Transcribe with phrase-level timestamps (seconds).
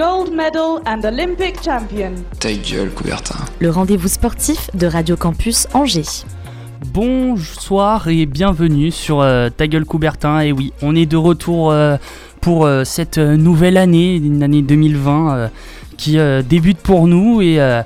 [0.00, 2.12] Gold medal and Olympic champion.
[2.38, 3.34] Ta gueule, Coubertin.
[3.58, 6.24] le rendez-vous sportif de Radio Campus Angers.
[6.86, 10.40] Bonsoir et bienvenue sur euh, Ta gueule Coubertin.
[10.40, 11.98] Et oui, on est de retour euh,
[12.40, 15.48] pour euh, cette nouvelle année, une année 2020 euh,
[15.98, 17.42] qui euh, débute pour nous.
[17.42, 17.82] Et euh,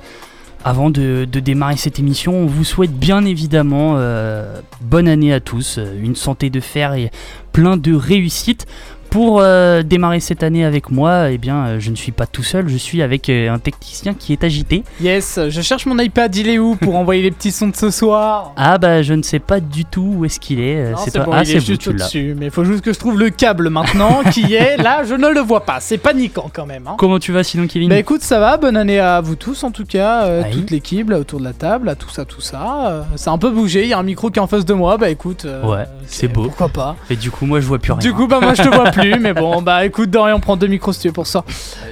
[0.63, 5.41] avant de, de démarrer cette émission, on vous souhaite bien évidemment euh, bonne année à
[5.41, 7.11] tous, une santé de fer et
[7.51, 8.67] plein de réussite.
[9.15, 12.43] Pour euh, démarrer cette année avec moi, eh bien, euh, je ne suis pas tout
[12.43, 14.83] seul, je suis avec euh, un technicien qui est agité.
[14.99, 17.91] Yes, je cherche mon iPad, il est où pour envoyer les petits sons de ce
[17.91, 18.51] soir?
[18.57, 20.91] Ah bah je ne sais pas du tout où est-ce qu'il est.
[20.91, 21.23] Non, c'est toi.
[21.23, 23.69] bon, ah il est juste au-dessus, mais il faut juste que je trouve le câble
[23.69, 26.85] maintenant qui est là, je ne le vois pas, c'est paniquant quand même.
[26.85, 26.95] Hein.
[26.97, 27.87] Comment tu vas sinon Kevin?
[27.87, 30.51] Bah écoute, ça va, bonne année à vous tous en tout cas, Oui.
[30.51, 32.87] toute l'équipe là autour de la table, à tout ça, tout ça.
[32.89, 34.73] euh, c'est un peu bougé, il y a un micro qui est en face de
[34.73, 35.47] moi, bah écoute.
[35.63, 36.43] Ouais, c'est beau.
[36.47, 38.01] Pourquoi pas Et du coup moi je vois plus rien.
[38.01, 40.67] Du coup, bah moi je te vois plus, mais bon, bah écoute, Dorian, prends deux
[40.67, 41.43] micros si tu veux pour ça.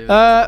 [0.10, 0.44] Euh,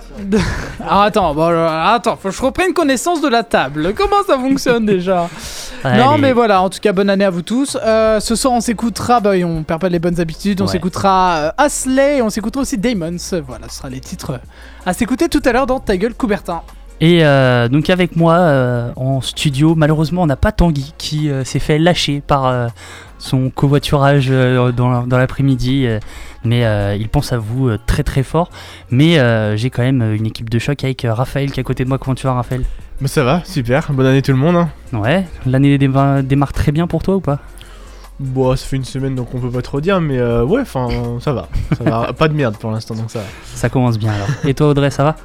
[0.81, 3.93] Alors attends, bon, alors, attends, faut que je reprenne connaissance de la table.
[3.95, 5.29] Comment ça fonctionne déjà
[5.83, 6.01] Allez.
[6.03, 7.77] Non, mais voilà, en tout cas, bonne année à vous tous.
[7.83, 10.71] Euh, ce soir, on s'écoutera, bah, on perd pas les bonnes habitudes, on Ouais.
[10.71, 13.17] s'écoutera euh, Asley et on s'écoutera aussi Damons.
[13.47, 14.37] Voilà, ce sera les titres euh,
[14.85, 16.61] à s'écouter tout à l'heure dans Ta gueule, Coubertin.
[17.01, 21.43] Et euh, donc avec moi euh, en studio, malheureusement on n'a pas Tanguy qui euh,
[21.43, 22.69] s'est fait lâcher par
[23.17, 25.87] son covoiturage dans, dans l'après-midi.
[26.43, 28.49] mais il pense à vous très très fort.
[28.91, 29.19] Mais
[29.57, 31.97] j'ai quand même une équipe de choc avec Raphaël qui est à côté de moi.
[31.97, 32.63] Comment tu vas Raphaël?
[33.01, 34.55] Bah ça va, super, bonne année tout le monde.
[34.55, 34.69] Hein.
[34.97, 37.39] Ouais, l'année déma- démarre très bien pour toi ou pas?
[38.21, 40.87] Bon, ça fait une semaine donc on peut pas trop dire, mais euh, ouais, enfin
[41.19, 41.49] ça va.
[41.77, 42.13] Ça va.
[42.17, 43.25] pas de merde pour l'instant donc ça va.
[43.53, 44.27] Ça commence bien alors.
[44.45, 45.17] Et toi Audrey, ça va?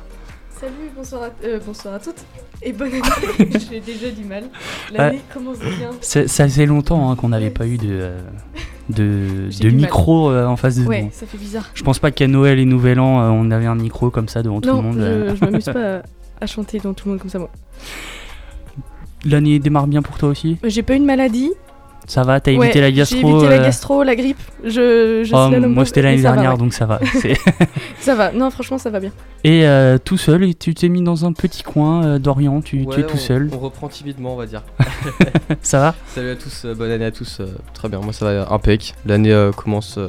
[1.00, 2.22] Bonsoir à, euh, bonsoir à toutes
[2.62, 3.49] et bonne année.
[3.71, 4.44] J'ai déjà du mal.
[4.93, 5.91] L'année commence bien.
[6.03, 8.21] Ça faisait longtemps hein, qu'on n'avait pas eu de, euh,
[8.91, 11.11] de, de micro euh, en face de Ouais, nous.
[11.11, 11.71] ça fait bizarre.
[11.72, 14.61] Je pense pas qu'à Noël et Nouvel An, on avait un micro comme ça devant
[14.61, 14.99] tout le monde.
[14.99, 16.03] je, je m'amuse pas à,
[16.43, 17.50] à chanter devant tout le monde comme ça, moi.
[19.25, 20.59] L'année démarre bien pour toi aussi?
[20.65, 21.50] J'ai pas eu de maladie.
[22.06, 24.38] Ça va T'as Ouais, évité la gastro J'ai évité la euh, gastro, la grippe.
[24.65, 26.59] Je, je oh, Moi c'était l'année va, dernière ouais.
[26.59, 26.99] donc ça va.
[28.00, 29.11] Ça va, non, franchement, ça va bien.
[29.44, 32.83] et euh, tout seul, et tu t'es mis dans un petit coin euh, d'Orient, tu,
[32.83, 33.50] es tout on- seul.
[33.53, 34.62] On reprend timidement, on va dire.
[35.62, 35.94] ça va?
[36.06, 37.38] Salut à tous, euh, bonne année à tous.
[37.41, 38.94] euh, très bien, moi ça va impec.
[39.06, 40.09] L'année euh, commence euh,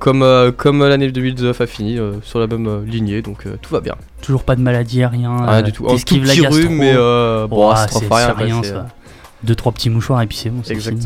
[0.00, 3.56] comme, euh, comme l'année 2019 a fini, euh, sur la même euh, lignée, donc euh,
[3.62, 3.94] tout va bien.
[4.20, 5.36] Toujours pas de maladie, rien.
[5.36, 5.84] Rien euh, du tout.
[5.84, 6.60] Un tout t'esquives la petit gastro.
[6.60, 8.86] rhume, mais euh, bon, Oh, ça se c'est rien, quoi, ça.
[9.44, 10.62] Deux trois petits mouchoirs et puis c'est bon.
[10.64, 11.02] c'est fini.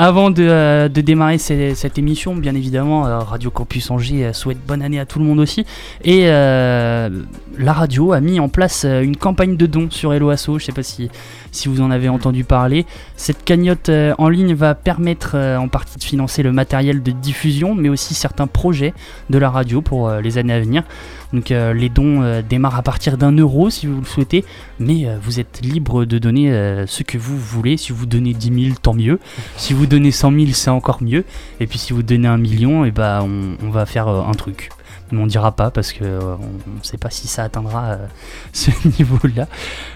[0.00, 4.80] Avant de, euh, démarrer cette émission, bien évidemment, euh, Radio Campus Angers euh, souhaite bonne
[4.80, 5.66] année à tout le monde aussi.
[6.04, 10.46] Et la radio a mis en place une campagne de dons sur Hello Asso.
[10.46, 11.10] Je ne sais pas si,
[11.50, 12.86] si vous en avez entendu parler.
[13.16, 17.88] Cette cagnotte en ligne va permettre en partie de financer le matériel de diffusion, mais
[17.88, 18.94] aussi certains projets
[19.28, 20.84] de la radio pour les années à venir.
[21.32, 24.44] Donc les dons démarrent à partir d'un euro si vous le souhaitez,
[24.78, 27.76] mais vous êtes libre de donner ce que vous voulez.
[27.76, 29.18] Si vous donnez 10 000, tant mieux.
[29.56, 31.24] Si vous donnez 100 000, c'est encore mieux.
[31.60, 33.26] Et puis si vous donnez un million, et ben
[33.62, 34.70] on, va faire euh, un truc.
[35.10, 38.06] Mais on dira pas parce que euh, on ne sait pas si ça atteindra euh,
[38.52, 39.48] ce niveau-là.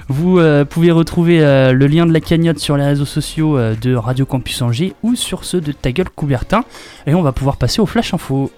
[0.08, 4.60] Vous pouvez retrouver le lien de la cagnotte sur les réseaux sociaux de Radio Campus
[4.60, 6.64] Angers ou sur ceux de Ta gueule Coubertin.
[7.06, 8.50] Et on va pouvoir passer au Flash Info.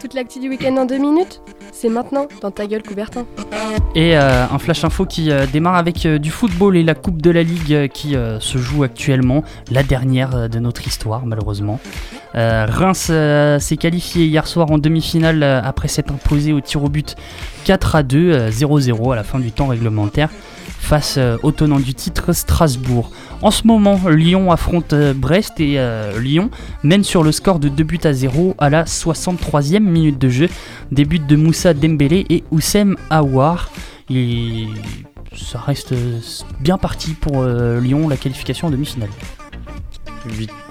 [0.00, 1.40] Toute l'actu du week-end en deux minutes
[1.72, 3.24] C'est maintenant dans ta gueule, Coubertin.
[3.94, 7.22] Et euh, un flash info qui euh, démarre avec euh, du football et la Coupe
[7.22, 11.80] de la Ligue qui se joue actuellement, la dernière de notre histoire malheureusement.
[12.34, 13.10] Reims
[13.60, 17.16] s'est qualifié hier soir en demi-finale après s'être imposé au tir au but
[17.64, 20.28] 4 à 2, euh, 0-0 à la fin du temps réglementaire
[20.78, 23.10] face au tenant du titre Strasbourg.
[23.42, 26.50] En ce moment, Lyon affronte euh, Brest et euh, Lyon
[26.82, 30.48] mène sur le score de 2 buts à 0 à la 63e minute de jeu.
[30.90, 33.70] Des buts de Moussa Dembélé et Oussem Aouar.
[34.10, 34.66] Et
[35.36, 36.18] ça reste euh,
[36.60, 39.10] bien parti pour euh, Lyon, la qualification en demi-finale.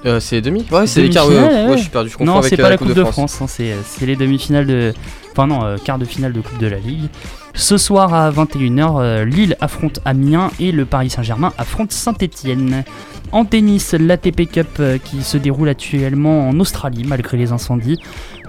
[0.05, 0.65] Euh, c'est demi?
[0.71, 1.27] Ouais, c'est les quarts.
[1.27, 1.77] Demi-finale, ouais, ouais, ouais.
[1.77, 2.09] je suis perdu.
[2.17, 4.65] Je Non, avec c'est euh, pas la Coupe de France, hein, c'est c'est les demi-finales
[4.65, 4.93] de.
[5.31, 7.09] Enfin, non, euh, quart de finale de Coupe de la Ligue.
[7.55, 12.83] Ce soir à 21h, euh, Lille affronte Amiens et le Paris Saint-Germain affronte Saint-Etienne.
[13.31, 17.99] En tennis, l'ATP Cup euh, qui se déroule actuellement en Australie malgré les incendies.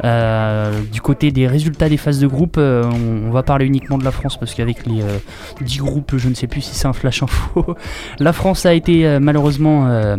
[0.05, 4.11] Euh, du côté des résultats des phases de groupe, on, va parler uniquement de la
[4.11, 5.19] France parce qu'avec les euh,
[5.62, 7.75] 10 groupes, je ne sais plus si c'est un flash info.
[8.19, 10.17] la France a été malheureusement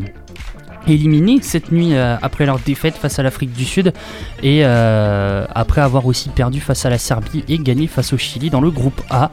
[0.87, 3.93] éliminée cette nuit euh, après leur défaite face à l'Afrique du Sud
[4.43, 8.49] et euh, après avoir aussi perdu face à la Serbie et gagné face au Chili
[8.49, 9.31] dans le groupe A.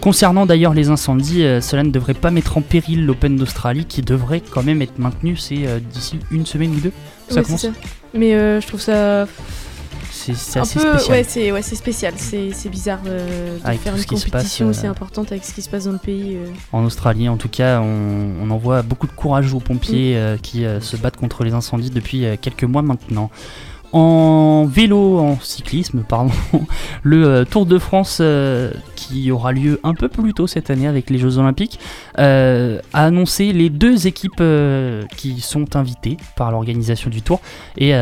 [0.00, 4.02] Concernant d'ailleurs les incendies, euh, cela ne devrait pas mettre en péril l'Open d'Australie qui
[4.02, 6.92] devrait quand même être maintenu, c'est euh, d'ici une semaine ou deux
[7.28, 7.62] ça commence.
[7.62, 7.68] ça.
[8.14, 9.26] Mais euh, je trouve ça
[10.34, 11.16] C'est assez peu, spécial.
[11.18, 12.14] ouais, c'est ouais, spécial.
[12.16, 15.62] C'est bizarre euh, de Avec faire une compétition passe, aussi euh, importante avec ce qui
[15.62, 16.36] se passe dans le pays.
[16.36, 16.46] euh.
[16.72, 20.16] En Australie, en tout cas, on, on envoie beaucoup de courage aux pompiers Mm.
[20.18, 23.30] euh, qui euh, se battent contre les incendies depuis euh, quelques mois maintenant.
[23.92, 26.30] En vélo, en cyclisme, pardon,
[27.02, 30.86] le euh, Tour de France euh, qui aura lieu un peu plus tôt cette année
[30.86, 31.80] avec les Jeux Olympiques
[32.18, 34.42] euh, a annoncé les deux équipes
[35.16, 37.40] qui sont invitées par l'organisation du Tour.
[37.78, 37.92] Et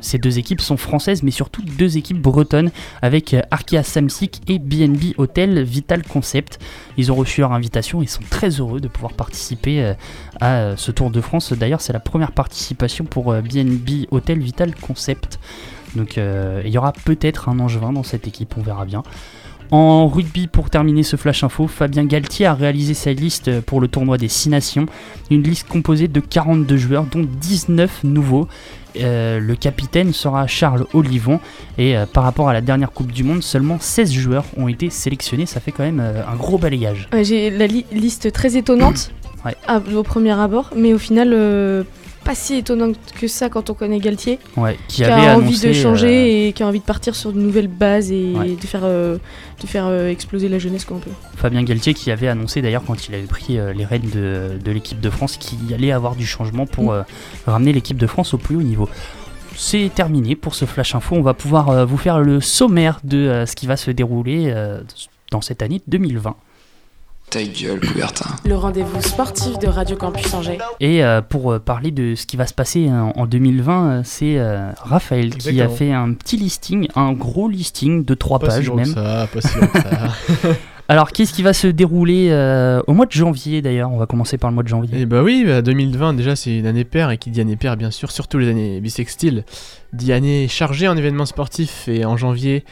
[0.00, 2.70] ces deux équipes sont françaises, mais surtout deux équipes bretonnes
[3.00, 6.58] avec Arkea Samsic et BNB Hotel Vital Concept.
[6.96, 9.94] Ils ont reçu leur invitation et sont très heureux de pouvoir participer
[10.40, 11.52] à euh, ce Tour de France.
[11.52, 15.38] D'ailleurs, c'est la première participation pour euh, BNB Hotel Vital Concept.
[15.96, 19.02] Donc euh, il y aura peut-être un Angevin dans cette équipe, on verra bien.
[19.72, 23.86] En rugby, pour terminer ce flash info, Fabien Galtier a réalisé sa liste pour le
[23.86, 24.86] tournoi des 6 nations.
[25.30, 28.48] Une liste composée de 42 joueurs, dont 19 nouveaux.
[28.96, 31.38] Le capitaine sera Charles Olivon.
[31.78, 35.46] Et par rapport à la dernière Coupe du Monde, seulement 16 joueurs ont été sélectionnés.
[35.46, 37.08] Ça fait quand même un gros balayage.
[37.22, 39.12] J'ai la li- liste très étonnante
[39.44, 39.54] Ouais.
[39.66, 41.82] à- au premier abord, mais au final euh,
[42.24, 45.46] pas si étonnante que ça quand on connaît Galtier, Ouais, qui qui avait a envie
[45.48, 48.34] annoncé, de changer euh, et qui a envie de partir sur de nouvelles bases et
[48.36, 48.56] Ouais.
[48.56, 49.16] de faire, euh,
[49.62, 51.10] de faire exploser la jeunesse qu'on peut.
[51.36, 55.00] Fabien Galtier qui avait annoncé d'ailleurs quand il avait pris les rênes de, de l'équipe
[55.00, 57.04] de France qu'il allait avoir du changement pour Mm.
[57.46, 58.88] ramener l'équipe de France au plus haut niveau.
[59.56, 61.16] C'est terminé pour ce flash info.
[61.16, 64.44] On va pouvoir euh, vous faire le sommaire de euh, ce qui va se dérouler
[64.54, 64.80] euh,
[65.30, 66.34] dans cette année 2020.
[67.30, 68.30] Ta gueule, Coubertin.
[68.44, 70.58] Le rendez-vous sportif de Radio Campus Angers.
[70.80, 74.00] Et euh, pour euh, parler de ce qui va se passer en, en 2020, euh,
[74.04, 78.50] c'est euh, Raphaël qui a fait un petit listing, un gros listing de trois Pas
[78.50, 78.84] si pages que même.
[78.86, 80.48] ça, pas si ça.
[80.88, 83.92] Alors qu'est-ce qui va se dérouler euh, au mois de janvier d'ailleurs?
[83.92, 85.02] On va commencer par le mois de janvier.
[85.02, 87.76] Et bah oui, bah 2020 déjà c'est une année paire et qui dit année paire
[87.76, 89.44] bien sûr, surtout les années bissextiles,
[89.92, 92.64] dit année chargée en événements sportifs et en janvier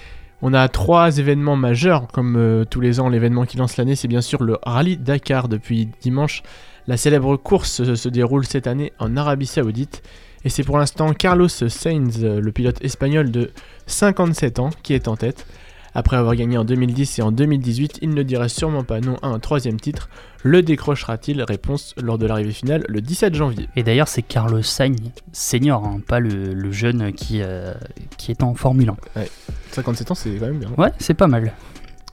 [0.43, 4.09] on a trois événements majeurs comme euh, tous les ans l'événement qui lance l'année c'est
[4.09, 6.43] bien sûr le Rallye Dakar depuis dimanche.
[6.87, 10.03] La célèbre course se, se déroule cette année en Arabie Saoudite
[10.45, 13.51] et c'est pour l'instant Carlos Sainz, euh, le pilote espagnol de
[13.87, 15.47] 57 ans, qui est en tête.
[15.95, 19.29] Après avoir gagné en 2010 et en 2018, il ne dirait sûrement pas non à
[19.29, 20.09] un troisième titre.
[20.43, 21.43] Le décrochera-t-il?
[21.43, 23.69] Réponse lors de l'arrivée finale le 17 janvier.
[23.77, 24.97] Et d'ailleurs, c'est Carlos Sainz,
[25.33, 27.75] senior, hein, pas le, le jeune qui, euh,
[28.17, 29.21] qui est en Formule 1.
[29.21, 29.31] Ouais,
[29.73, 30.71] 57 ans, c'est quand même bien.
[30.77, 31.53] Ouais, c'est pas mal.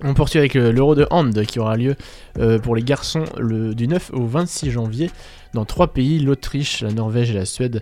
[0.04, 1.96] On poursuit avec euh, l'Euro de Hand qui aura lieu
[2.40, 5.10] euh, pour les garçons le, du 9 au 26 janvier
[5.54, 7.82] dans trois pays, l'Autriche, la Norvège et la Suède.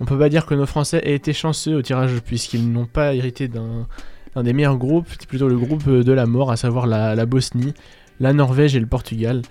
[0.00, 3.14] On peut pas dire que nos Français aient été chanceux au tirage puisqu'ils n'ont pas
[3.14, 3.88] hérité d'un
[4.34, 7.14] d'un des meilleurs groupes, c'est plutôt le groupe euh, de la mort, à savoir la,
[7.14, 7.74] la Bosnie,
[8.20, 9.42] la Norvège et le Portugal.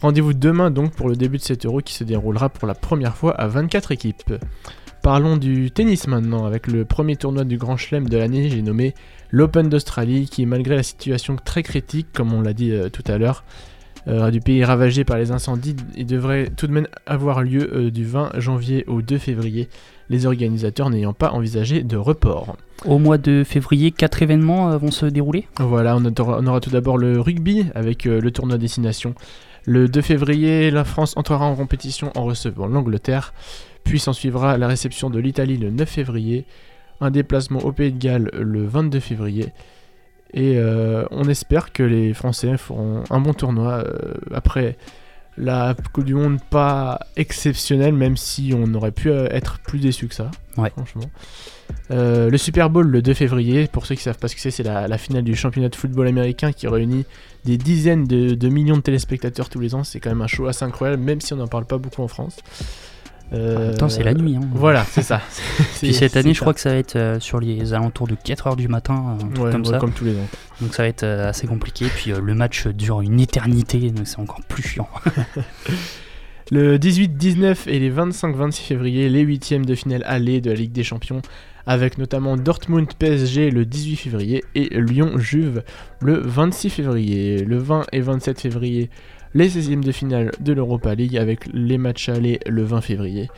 [0.00, 3.16] Rendez-vous demain donc pour le début de cet Euro qui se déroulera pour la première
[3.16, 4.34] fois à 24 équipes.
[5.02, 8.92] Parlons du tennis maintenant, avec le premier tournoi du Grand Chelem de l'année, j'ai nommé
[9.30, 13.16] l'Open d'Australie, qui malgré la situation très critique, comme on l'a dit euh, tout à
[13.16, 13.44] l'heure,
[14.08, 17.90] euh, du pays ravagé par les incendies, il devrait tout de même avoir lieu euh,
[17.90, 19.68] du 20 janvier au 2 février,
[20.10, 22.56] les organisateurs n'ayant pas envisagé de report.
[22.84, 25.48] Au mois de février, quatre événements euh, vont se dérouler.
[25.58, 29.14] Voilà, on aura, on aura tout d'abord le rugby avec le tournoi Destination.
[29.64, 33.34] Le 2 février, la France entrera en compétition en recevant l'Angleterre.
[33.82, 36.44] Puis s'en suivra la réception de l'Italie le 9 février,
[37.00, 39.52] un déplacement au Pays de Galles le 22 février.
[40.36, 44.76] Et euh, on espère que les Français feront un bon tournoi euh, après
[45.38, 50.08] la Coupe du Monde pas exceptionnelle, même si on aurait pu euh, être plus déçu
[50.08, 50.70] que ça, Ouais.
[50.70, 51.10] franchement.
[51.90, 54.50] Euh, le Super Bowl le 2 février, pour ceux qui savent pas ce que c'est,
[54.50, 57.04] c'est la, la finale du championnat de football américain qui réunit
[57.44, 59.84] des dizaines de, de millions de téléspectateurs tous les ans.
[59.84, 62.08] C'est quand même un show assez incroyable, même si on n'en parle pas beaucoup en
[62.08, 62.36] France.
[63.32, 64.36] Euh, Attends, c'est la nuit.
[64.36, 64.48] hein.
[64.54, 65.20] Voilà, c'est ça.
[65.80, 66.44] Puis cette année, je ça.
[66.44, 69.38] crois que ça va être euh, sur les alentours de 4h du matin, un truc
[69.44, 69.78] Ouais, comme ouais, ça.
[69.78, 70.28] comme tous les ans.
[70.60, 71.86] Donc ça va être euh, assez compliqué.
[71.94, 74.88] Puis euh, le match dure une éternité, donc c'est encore plus chiant.
[76.52, 80.56] Le 18, 19 et les 25, 26 février, les huitièmes de finale aller de la
[80.56, 81.20] Ligue des Champions,
[81.66, 85.64] avec notamment Dortmund PSG le 18 février et Lyon Juve
[86.00, 87.38] le 26 février.
[87.44, 88.90] Le 20 et 27 février,
[89.34, 93.28] les 16e de finale de l'Europa League avec les matchs allés le 20 février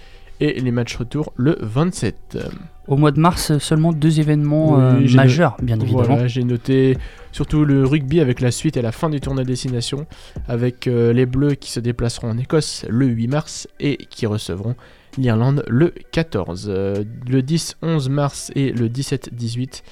[0.41, 2.39] et les matchs retour le 27.
[2.87, 6.05] Au mois de mars, seulement deux événements Oui, euh, majeurs, no- bien évidemment.
[6.05, 6.97] Voilà, j'ai noté
[7.33, 10.07] surtout le rugby avec la suite et la fin du tournoi destination,
[10.47, 14.77] avec euh, les Bleus qui se déplaceront en Écosse le 8 mars et qui recevront
[15.19, 16.67] l'Irlande le 14.
[16.71, 19.83] Euh, le 10-11 mars et le 17-18,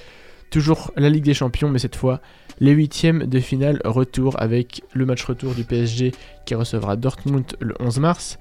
[0.49, 2.21] toujours la Ligue des Champions, mais cette fois
[2.59, 6.11] les huitièmes de finale retour avec le match retour du PSG
[6.45, 8.37] qui recevra Dortmund le 11 mars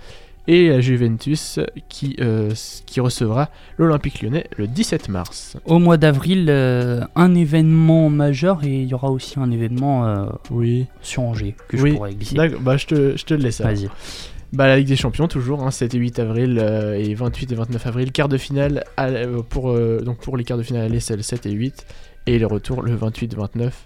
[0.48, 1.58] et la Juventus
[1.88, 2.52] qui, euh,
[2.86, 5.56] qui recevra l'Olympique lyonnais le 17 mars.
[5.64, 10.26] Au mois d'avril, euh, un événement majeur et il y aura aussi un événement euh,
[10.50, 10.86] oui.
[11.02, 11.90] sur Angers que oui.
[11.90, 12.36] je pourrais glisser.
[12.36, 13.60] D'accord, bah, je, te, je te laisse.
[13.60, 13.88] Vas-y.
[14.52, 16.58] Bah, la Ligue des Champions, toujours, hein, 7 et 8 avril
[16.96, 18.12] et 28 et 29 avril.
[18.12, 19.10] Quart de finale, à-
[19.50, 21.84] pour, donc pour les quarts de finale, aller, c'est le 7 et 8.
[22.26, 23.84] Et les retours, le 28 et 29.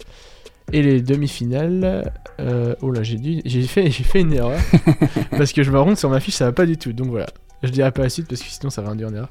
[0.72, 4.58] Et les demi-finales, euh, oh là, j'ai dû, j'ai fait, j'ai fait une erreur.
[5.30, 6.92] parce que je me rends compte sur ma fiche, ça va pas du tout.
[6.92, 7.26] Donc voilà.
[7.62, 9.28] Je dirai pas la suite parce que sinon ça va induire en erreur.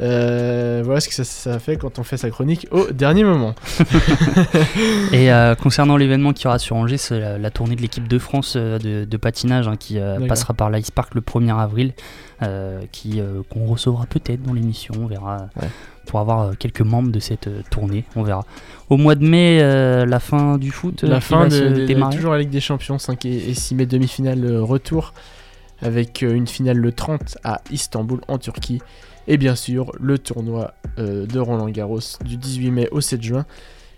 [0.00, 3.54] Euh, voilà ce que ça, ça fait quand on fait sa chronique au dernier moment.
[5.12, 8.18] Et euh, concernant l'événement qui aura sur Angers, c'est la, la tournée de l'équipe de
[8.18, 11.92] France de, de patinage hein, qui euh, passera par l'Ice Park le 1er avril,
[12.92, 13.20] qui
[13.50, 15.48] qu'on recevra peut-être dans l'émission, on verra.
[15.60, 15.68] Ouais.
[16.06, 18.44] Pour avoir euh, quelques membres de cette euh, tournée, on verra.
[18.88, 22.32] Au mois de mai, euh, la fin du foot La fin de, de- de- toujours
[22.32, 25.12] la Ligue des Champions, 5 et, et 6 mai demi-finale euh, retour,
[25.82, 28.80] avec euh, une finale le 30 à Istanbul en Turquie,
[29.28, 33.44] et bien sûr le tournoi de Roland Garros du 18 mai au 7 juin.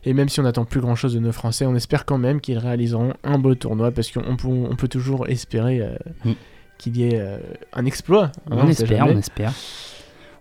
[0.05, 2.41] Et même si on n'attend plus grand chose de nos Français, on espère quand même
[2.41, 5.83] qu'ils réaliseront un beau tournoi, parce qu'on peut, on peut toujours espérer
[6.25, 6.33] Mm.
[6.79, 7.23] qu'il y ait
[7.75, 8.33] un exploit.
[8.51, 9.53] hein, on espère, on espère.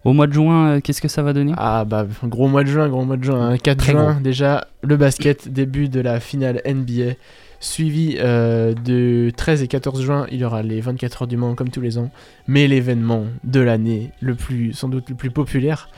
[0.04, 2.70] Au mois de juin, euh, qu'est-ce que ça va donner Ah bah gros mois de
[2.70, 3.58] juin, gros mois de juin, hein.
[3.58, 4.22] 4 Très juin gros.
[4.22, 7.14] déjà le basket, début de la finale NBA,
[7.60, 11.56] suivi euh, de 13 et 14 juin, il y aura les 24 heures du Mans
[11.56, 12.12] comme tous les ans,
[12.48, 15.90] mais l'événement de l'année le plus sans doute le plus populaire,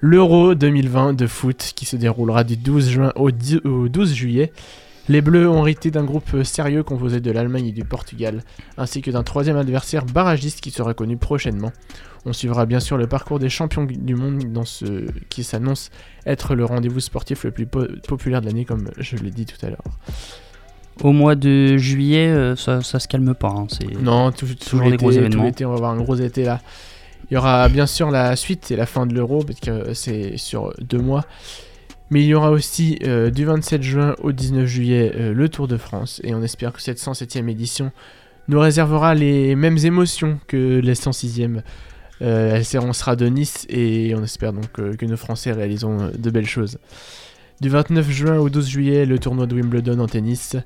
[0.00, 4.52] l'Euro 2020 de foot qui se déroulera du 12 juin au, 10 au 12 juillet.
[5.08, 8.42] Les Bleus ont hérité d'un groupe sérieux composé de l'Allemagne et du Portugal,
[8.78, 11.72] ainsi que d'un troisième adversaire barragiste qui sera connu prochainement.
[12.24, 15.90] On suivra bien sûr le parcours des champions du monde dans ce qui s'annonce
[16.24, 19.64] être le rendez-vous sportif le plus po- populaire de l'année, comme je l'ai dit tout
[19.66, 19.82] à l'heure.
[21.02, 23.48] Au mois de juillet, euh, ça, ça se calme pas.
[23.48, 23.66] hein,
[24.00, 25.44] Non, tout, tout toujours des gros tout événements.
[25.44, 26.60] l'été, on va avoir un gros été là.
[27.30, 30.38] Il y aura bien sûr la suite et la fin de l'Euro, parce que c'est
[30.38, 31.24] sur deux mois.
[32.10, 35.66] Mais il y aura aussi euh, du 27 juin au 19 juillet euh, le Tour
[35.68, 37.92] de France, et on espère que cette 107e édition
[38.48, 41.62] nous réservera les mêmes émotions que les 106e.
[42.22, 46.30] Euh, elle sera- de Nice et on espère donc euh, que nos Français réaliseront de
[46.30, 46.78] belles choses.
[47.60, 50.56] Du 29 juin au 12 juillet, le tournoi de Wimbledon en tennis.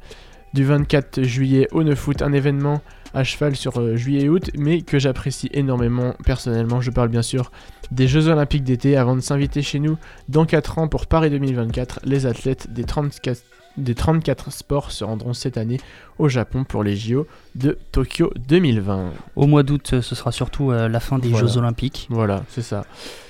[0.55, 2.83] Du 24 juillet au 9 août, un événement
[3.15, 6.81] à cheval sur euh, juillet et août, mais que j'apprécie énormément personnellement.
[6.81, 7.51] Je parle bien sûr
[7.91, 9.97] des Jeux Olympiques d'été avant de s'inviter chez nous
[10.29, 12.01] dans 4 ans pour Paris 2024.
[12.05, 13.43] Les athlètes des 34,
[13.77, 15.79] des 34 sports se rendront cette année
[16.19, 19.13] au Japon pour les JO de Tokyo 2020.
[19.37, 21.47] Au mois d'août, ce sera surtout euh, la fin des Voilà.
[21.47, 22.09] Jeux Olympiques.
[22.11, 22.85] Voilà, c'est ça.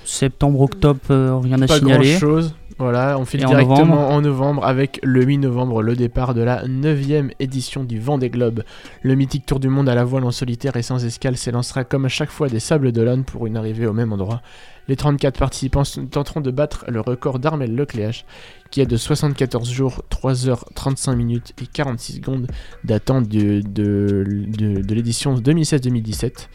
[0.04, 2.10] Septembre, octobre, euh, rien à signaler.
[2.12, 2.54] grand chose.
[2.78, 6.42] Voilà, on file en directement novembre en novembre avec le 8 novembre le départ de
[6.42, 8.62] la 9ème édition du Vendée Globe.
[9.02, 12.04] Le mythique tour du monde à la voile en solitaire et sans escale s'élancera comme
[12.04, 14.42] à chaque fois des Sables d'Olonne pour une arrivée au même endroit.
[14.86, 18.24] Les 34 participants tenteront de battre le record d'Armel Lecléache
[18.70, 22.46] qui est de 74 jours, 3 heures 35 minutes et 46 secondes
[22.84, 26.48] datant de, de, de- de l'édition 2016-2017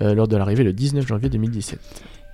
[0.00, 1.78] euh, lors de l'arrivée le 19 janvier 2017.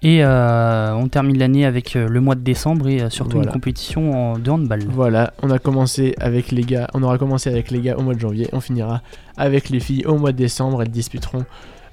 [0.02, 3.49] Et euh, on termine l'année avec euh, le mois de décembre et euh, surtout Voilà.
[3.49, 4.85] une compétition en- de handball.
[4.88, 8.14] Voilà, on a commencé avec les gars, on aura commencé avec les gars au mois
[8.14, 9.02] de janvier, on finira
[9.37, 11.45] avec les filles au mois de décembre, elles disputeront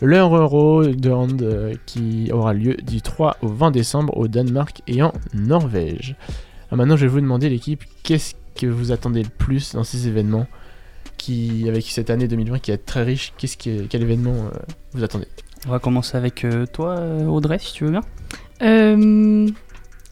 [0.01, 4.81] leur Euro de hand euh, qui aura lieu du 3 au 20 décembre au Danemark
[4.87, 6.15] et en Norvège.
[6.69, 10.07] Alors maintenant, je vais vous demander l'équipe, qu'est-ce que vous attendez le plus dans ces
[10.07, 10.45] événements
[11.17, 14.33] qui avec cette année 2020 qui est très riche, qu'est-ce que quel événement
[14.93, 15.27] vous attendez?
[15.67, 18.01] On va commencer avec euh, toi, euh, Audrey, si tu veux bien.
[18.61, 19.47] Euh,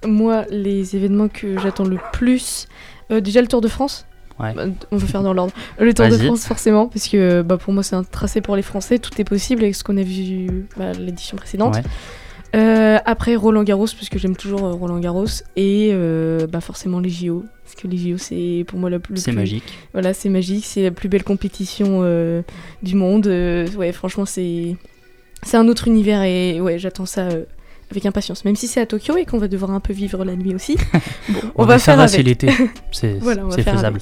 [0.05, 2.67] moi, les événements que j'attends le plus,
[3.11, 4.05] euh, déjà le Tour de France.
[4.39, 4.53] Ouais.
[4.53, 5.53] Bah, on va faire dans l'ordre.
[5.79, 6.17] Le Tour de.
[6.17, 8.97] France, forcément, parce que bah, pour moi, c'est un tracé pour les Français.
[8.97, 11.75] Tout est possible avec ce qu'on a vu bah, l'édition précédente.
[11.75, 11.83] Ouais.
[12.55, 17.09] Euh, après Roland Garros, parce que j'aime toujours Roland Garros, et euh, bah forcément les
[17.09, 19.17] JO, parce que les JO c'est pour moi la plus.
[19.17, 19.63] C'est magique.
[19.93, 22.43] Voilà, c'est magique, c'est la plus belle compétition euh,
[22.83, 23.25] du monde.
[23.25, 24.75] ouais, franchement c'est
[25.45, 27.43] c'est un autre univers et ouais j'attends ça euh,
[27.91, 30.35] avec impatience, même si c'est à Tokyo et qu'on va devoir un peu vivre la
[30.35, 30.77] nuit aussi.
[31.29, 32.15] Bon, on va faire va, avec.
[32.15, 32.49] c'est l'été.
[32.91, 33.85] C'est Voilà, faisable.
[33.85, 34.01] avec.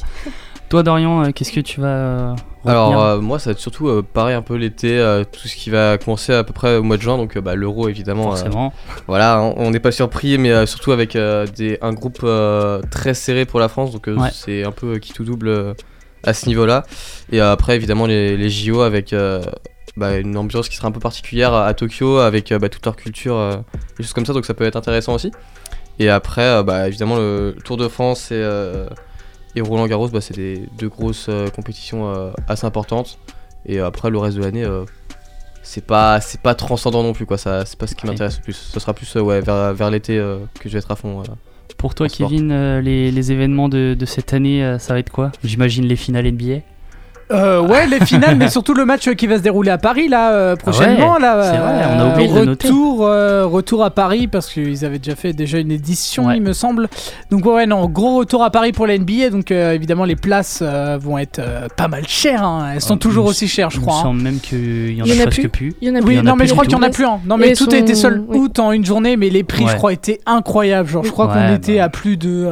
[0.69, 1.87] Toi, Dorian, euh, qu'est-ce que tu vas.
[1.87, 5.49] euh, Alors euh, moi ça va être surtout euh, pareil un peu l'été, euh, tout
[5.49, 7.89] ce qui va commencer à peu près au mois de juin, donc euh, bah, l'euro
[7.89, 8.27] évidemment.
[8.31, 8.71] euh, Forcément.
[9.07, 13.13] voilà, on- n'est pas surpris, mais euh, surtout avec euh, des, un groupe euh, très
[13.13, 14.29] serré pour la France, donc euh, Ouais.
[14.31, 15.73] c'est un peu qui tout double euh,
[16.23, 16.83] à ce niveau-là.
[17.33, 19.41] Et euh, après évidemment les, les JO avec euh,
[19.97, 22.85] bah, une ambiance qui sera un peu particulière à, à Tokyo, avec euh, bah, toute
[22.85, 23.57] leur culture, euh,
[23.97, 25.31] des choses comme ça, donc ça peut être intéressant aussi.
[25.99, 28.41] Et après, euh, bah, évidemment, le Tour de France et,
[29.55, 33.17] et Roland Garros, bah, c'est des deux grosses compétitions assez importantes.
[33.65, 34.65] Et après, le reste de l'année,
[35.63, 37.37] c'est pas, c'est pas transcendant non plus, quoi.
[37.37, 38.53] Ça, c'est pas ce qui m'intéresse le plus.
[38.53, 41.21] Ce sera plus euh, ouais, vers, vers l'été euh, que je vais être à fond.
[41.21, 41.25] euh.
[41.77, 42.07] Pour toi.
[42.09, 45.31] Kevin, les, les événements de, de cette année, ça va être quoi?
[45.43, 46.61] J'imagine les finales NBA.
[47.31, 50.31] Euh, ouais, les finales, mais surtout le match qui va se dérouler à Paris là
[50.33, 51.13] euh, prochainement.
[51.13, 52.67] ouais, là, c'est vrai, on a euh, oublié de le noter.
[52.67, 56.37] retour, euh, retour à Paris parce qu'ils avaient déjà fait déjà une édition, Ouais.
[56.37, 56.89] il me semble.
[57.29, 59.29] Donc ouais, non, gros retour à Paris pour la NBA.
[59.29, 62.43] Donc euh, évidemment les places euh, vont être euh, pas mal chères.
[62.43, 62.71] hein.
[62.75, 63.99] Elles sont Ah, toujours aussi chères, je Il me crois.
[63.99, 64.03] hein.
[64.03, 65.73] semble même qu'il y en Il y a en a presque plus plus.
[65.81, 66.17] Il y en a Oui, plus.
[66.19, 67.05] A non, mais je crois qu'il y en a plus.
[67.05, 67.19] hein.
[67.25, 68.37] Non, mais tout a été oui.
[68.37, 69.71] out en une journée, mais les prix, Ouais.
[69.71, 70.89] je crois, étaient incroyables.
[70.89, 71.85] Genre, je crois qu'on était bah.
[71.85, 72.49] à plus de.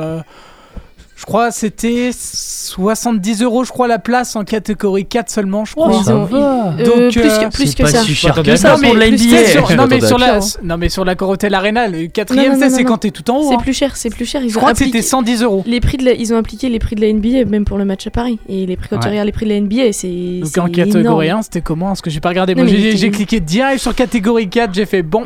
[1.29, 5.73] Euh, je crois c'était 70 euros, je crois, la place en catégorie 4 seulement, je
[5.75, 6.03] crois.
[6.03, 6.73] Ça ont- va.
[6.77, 8.01] ils- Donc, euh, plus euh, que, plus C'est que pas ça.
[8.03, 9.45] si cher que ça non, pour mais la plus NBA.
[9.45, 12.97] sur- non, mais sur la, non, mais sur la Corotel Arena, le quatrième c'est quand
[12.97, 13.49] t'es tout en haut.
[13.49, 13.59] C'est hein.
[13.61, 14.41] plus cher, c'est plus cher.
[14.43, 15.63] Ils Je ont crois que appliqué- c'était 110 euros.
[15.65, 17.85] Les prix de la- ils ont appliqué les prix de la NBA même pour le
[17.85, 18.39] match à Paris.
[18.49, 21.27] Et les prix quand tu regardes les prix de la NBA, c'est Donc en catégorie
[21.27, 21.39] énorme.
[21.39, 21.87] 1, c'était comment?
[21.87, 22.55] Parce que j'ai pas regardé.
[22.55, 25.25] Moi, j'ai cliqué direct sur catégorie 4, j'ai fait bon.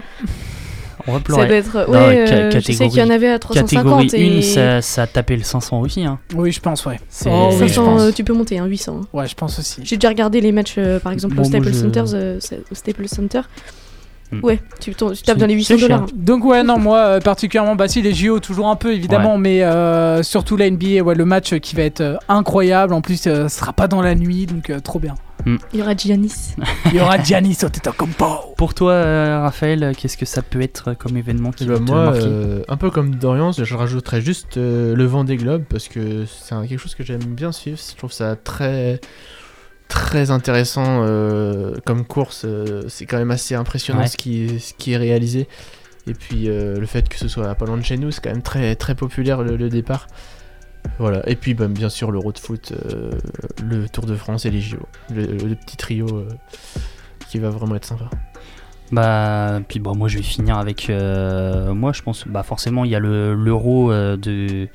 [1.08, 1.86] On va Ça doit être.
[1.88, 4.82] Non, Ouais, euh, je sais qu'il y en avait à 350 Catégorie et 1, ça,
[4.82, 6.06] ça a tapé le 500 aussi.
[6.06, 6.20] Hein.
[6.36, 7.00] Oui, je pense, ouais.
[7.10, 8.02] C'est- Oh, oui, je 500, pense.
[8.02, 9.02] euh, tu peux monter, hein, 800.
[9.04, 9.08] hein.
[9.12, 9.82] Ouais, je pense aussi.
[9.84, 12.04] J'ai déjà regardé les matchs, euh, par exemple, Bon, au Staples je- Center.
[12.14, 12.40] euh,
[12.72, 13.42] au Staples Center.
[14.32, 14.40] Hmm.
[14.44, 15.90] Ouais, tu, tu tapes C'est- dans les 800 c'est cher.
[15.90, 16.08] dollars.
[16.16, 19.62] Donc ouais non moi euh, particulièrement bah si les JO toujours un peu évidemment mais
[19.62, 23.48] euh, surtout la NBA ouais le match qui va être euh, incroyable en plus euh,
[23.48, 25.14] ce sera pas dans la nuit donc euh, trop bien.
[25.46, 26.56] Il y aura Giannis.
[26.86, 28.26] Il y aura Giannis Antetokounmpo.
[28.58, 31.86] Pour toi, euh, Raphaël, qu'est-ce que ça peut être comme événement qui Eh va ben,
[31.86, 35.36] te moi, marquer euh, un peu comme Dorian, je rajouterais juste euh, le vent des
[35.38, 37.78] globes parce que c'est quelque chose que j'aime bien suivre.
[37.78, 39.00] Je trouve ça très
[39.90, 42.46] très intéressant euh, comme course.
[42.88, 44.08] c'est quand même assez impressionnant Ouais.
[44.08, 45.48] ce, qui est, ce qui est réalisé.
[46.08, 48.32] Et puis euh, le fait que ce soit pas loin de chez nous, c'est quand
[48.32, 50.08] même très très populaire le, le départ.
[51.00, 51.28] Voilà.
[51.30, 53.12] Et puis bah, bien sûr l'Euro de foot, euh,
[53.64, 54.78] le Tour de France et les JO.
[55.14, 56.28] Le, le petit trio euh,
[57.30, 58.10] qui va vraiment être sympa.
[58.92, 60.90] Bah, puis bon, moi je vais finir avec.
[60.90, 64.68] euh, moi je pense, bah forcément, il y a le- l'euro euh, de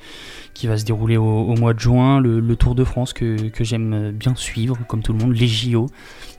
[0.53, 4.11] qui va se dérouler au, mois de juin, le, le Tour de France que, j'aime
[4.11, 5.87] bien suivre, comme tout le monde, les JO.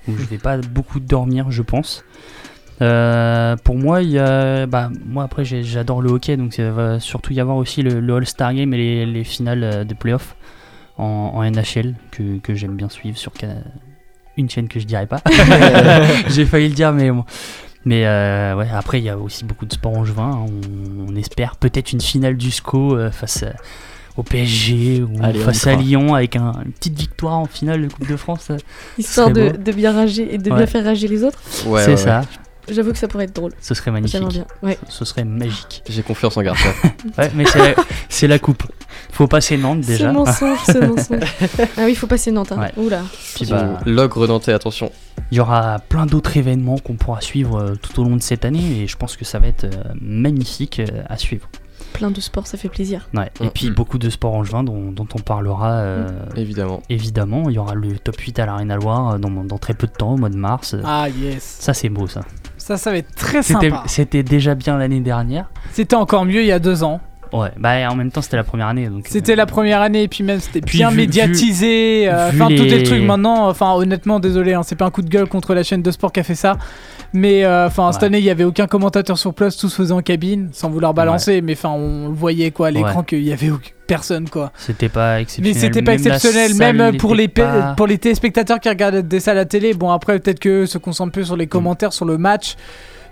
[0.06, 2.04] Donc je vais pas beaucoup dormir, je pense.
[2.82, 4.66] Euh, pour moi, il y a.
[4.66, 8.14] Bah, moi après, j'adore le hockey, donc il va surtout y avoir aussi le, le
[8.16, 10.34] All-Star Game et les, les finales euh, de playoffs
[10.98, 13.32] en, en NHL que, que j'aime bien suivre sur
[14.36, 15.20] une chaîne que je dirais pas.
[16.28, 17.24] j'ai failli le dire, mais bon.
[17.84, 20.30] Mais euh, ouais, après, il y a aussi beaucoup de sport angevin.
[20.30, 20.46] hein.
[21.08, 23.52] On, on espère peut-être une finale du SCO euh, face à-
[24.16, 25.76] au PSG ou Allez, face à.
[25.76, 28.50] Lyon avec un- une petite victoire en finale de Coupe de France.
[28.98, 30.56] Histoire de, bien rager et de Ouais.
[30.58, 31.38] bien faire rager les autres.
[31.66, 32.22] Ouais, C'est ouais, ça,
[32.72, 33.52] J'avoue que ça pourrait être drôle.
[33.60, 34.26] ce serait magnifique.
[34.28, 34.44] Bien.
[34.62, 34.78] Ouais.
[34.88, 35.82] Ce serait magique.
[35.88, 36.68] J'ai confiance en garçon.
[37.18, 37.74] Ouais, mais c'est la,
[38.08, 38.62] c'est la coupe.
[39.12, 40.12] Faut passer Nantes Ce déjà.
[40.12, 41.20] mensonge, ce mensonge.
[41.76, 42.52] Ah oui, il faut passer Nantes.
[42.52, 42.60] Hein.
[42.60, 42.72] Ouais.
[42.76, 43.02] Oula.
[43.34, 44.92] Puis bah, L'ogre nantais, attention.
[45.30, 48.44] il y aura plein d'autres événements qu'on pourra suivre euh, tout au long de cette
[48.44, 51.48] année et je pense que ça va être euh, magnifique euh, à suivre.
[51.94, 53.08] Plein de sports, ça fait plaisir.
[53.14, 53.30] Ouais.
[53.40, 53.50] Et Mm.
[53.52, 56.82] puis beaucoup de sports angevins dont, dont on parlera euh, Évidemment.
[56.90, 57.48] évidemment.
[57.48, 60.12] Il y aura le top 8 à l'Arena Loire dans, dans très peu de temps,
[60.14, 60.76] au mois de mars.
[60.84, 61.56] Ah yes.
[61.60, 62.20] Ça c'est beau ça.
[62.60, 63.82] Ça ça va être très sympa.
[63.86, 65.50] c'était déjà bien l'année dernière.
[65.72, 67.00] C'était encore mieux il y a deux ans.
[67.32, 69.06] Ouais, bah en même temps c'était la première année donc.
[69.08, 72.08] C'était euh, la première année et puis même c'était bien vu- médiatisé.
[72.08, 73.48] euh, Enfin tous les les- trucs maintenant.
[73.48, 76.12] Enfin honnêtement désolé, hein, c'est pas un coup de gueule contre la chaîne de sport
[76.12, 76.56] qui a fait ça.
[77.12, 78.06] Mais euh, enfin cette Ouais.
[78.08, 81.40] année il y avait aucun commentateur sur place, tous faisaient en cabine, sans vouloir balancer.
[81.40, 83.04] Mais enfin on le voyait quoi à l'écran Ouais.
[83.06, 84.52] qu'il y avait aucun- personne quoi.
[84.56, 85.52] C'était pas exceptionnel.
[85.54, 89.18] Mais c'était pas Même exceptionnel, même pour les, pas- pour les téléspectateurs qui regardent des
[89.18, 89.74] salles à télé.
[89.74, 92.54] Bon, après, peut-être que se concentrent plus sur les commentaires, sur le match.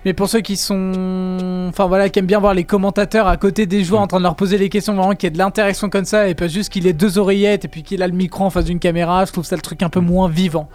[0.05, 1.67] Mais pour ceux qui sont.
[1.69, 4.23] Enfin voilà, qui aiment bien voir les commentateurs à côté des joueurs en train de
[4.23, 6.71] leur poser les questions, vraiment qu'il y ait de l'interaction comme ça et pas juste
[6.71, 9.31] qu'il ait deux oreillettes et puis qu'il a le micro en face d'une caméra, je
[9.33, 10.69] trouve ça le truc un peu moins vivant.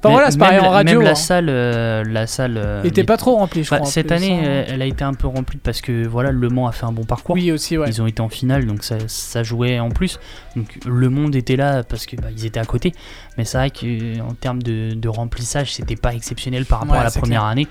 [0.00, 0.98] Enfin voilà, c'est pareil en la- radio.
[0.98, 1.14] Même la hein.
[1.14, 3.88] salle, euh, la salle euh, était pas trop remplie, je Bah, crois.
[3.90, 4.64] Cette année, hein.
[4.68, 7.04] elle a été un peu remplie parce que voilà, Le Mans a fait un bon
[7.04, 7.36] parcours.
[7.36, 7.88] Oui, aussi, ouais.
[7.88, 10.18] Ils ont été en finale, donc ça, ça jouait en plus.
[10.56, 12.92] Donc le monde était là parce que bah, étaient à côté.
[13.38, 17.04] Mais c'est vrai qu'en termes de, de remplissage, c'était pas exceptionnel par rapport Ouais, à
[17.04, 17.44] la première clair.
[17.44, 17.68] année.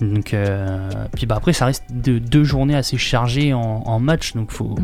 [0.00, 4.34] Donc, euh, puis bah après, ça reste de- deux journées assez chargées en, en match,
[4.34, 4.74] donc faut,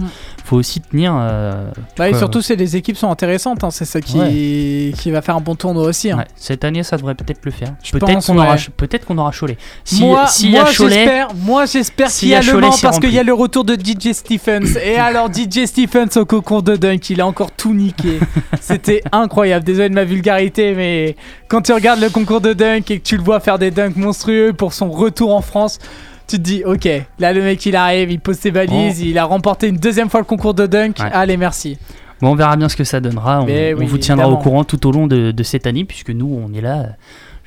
[0.44, 1.12] faut aussi tenir.
[1.18, 5.21] euh, Bah, et surtout, c'est les équipes sont intéressantes, hein, c'est ça qui, qui va
[5.21, 6.12] faire un bon tournoi aussi.
[6.12, 6.18] hein.
[6.18, 7.75] Ouais, cette année, ça devrait peut-être le faire.
[7.83, 9.57] Je Peut-être pense, qu'on aura, peut-être qu'on aura Cholet.
[9.83, 12.83] Si, moi, moi, a Cholet, j'espère, moi j'espère qu'il y a, le Cholet, Mans c'est
[12.87, 14.77] parce qu'il y a le retour de DJ Stephens.
[14.85, 18.21] Et alors DJ Stephens au concours de dunk, il a encore tout niqué.
[18.61, 19.64] C'était incroyable.
[19.64, 21.16] Désolé de ma vulgarité, mais
[21.49, 23.97] quand tu regardes le concours de dunk et que tu le vois faire des dunks
[23.97, 25.78] monstrueux pour son retour en France.
[26.26, 26.87] Tu te dis, ok,
[27.18, 29.06] là le mec il arrive, il pose ses valises, Bon.
[29.06, 30.98] il a remporté une deuxième fois le concours de dunk.
[31.00, 31.11] Ouais.
[31.12, 31.78] Allez, merci.
[32.20, 33.42] Bon, on verra bien ce que ça donnera.
[33.42, 36.52] On, vous tiendra au courant tout au long de, de cette année, puisque nous, on
[36.52, 36.87] est là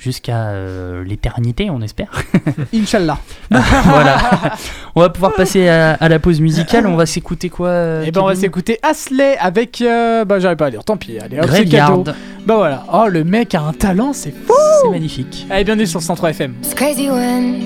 [0.01, 2.11] jusqu'à euh, l'éternité, on espère.
[2.73, 3.19] Inch'Allah.
[3.51, 4.17] voilà.
[4.95, 6.87] On va pouvoir passer à, à la pause musicale.
[6.87, 9.81] On va s'écouter quoi euh, Et ben on va s'écouter Asley avec.
[9.81, 11.17] euh, bah j'arrive pas à lire, tant pis.
[11.17, 12.03] Allez, hop, c'est cadeau.
[12.45, 12.83] Bah voilà.
[12.91, 15.45] Oh le mec a un talent, c'est fou C'est magnifique.
[15.49, 16.55] Allez, bienvenue sur 103 FM.
[16.61, 17.59] It's crazy when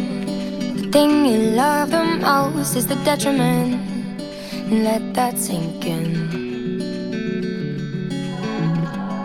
[0.77, 3.79] the thing you love the most is the detriment.
[4.69, 6.43] Let that sink in.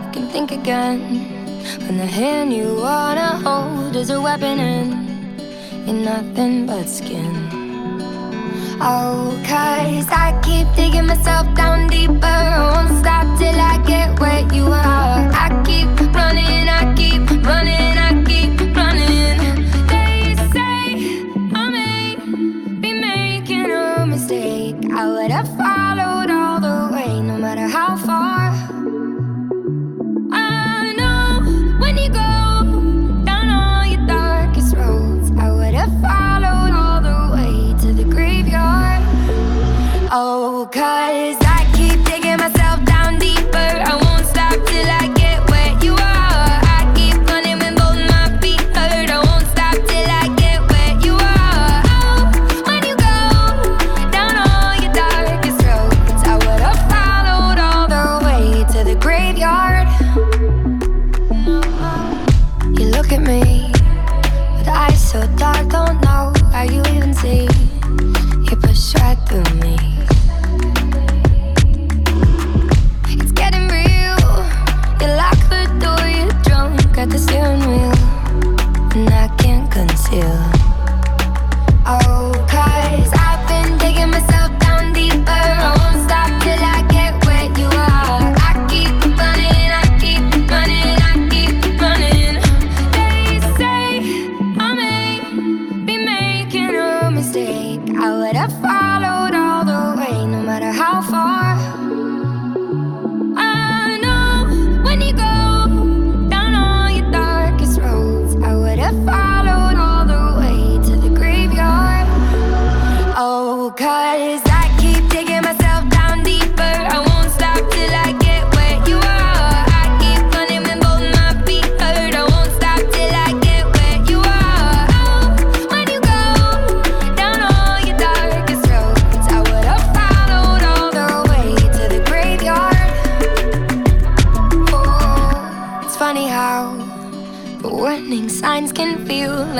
[0.05, 1.30] You can think again
[1.79, 4.89] when the hand you wanna hold is a weapon and
[5.87, 7.33] you're nothing but skin.
[8.81, 12.25] Oh, cause I keep digging myself down deeper.
[12.25, 15.29] I won't stop till I get where you are.
[15.45, 17.97] I keep running, I keep running,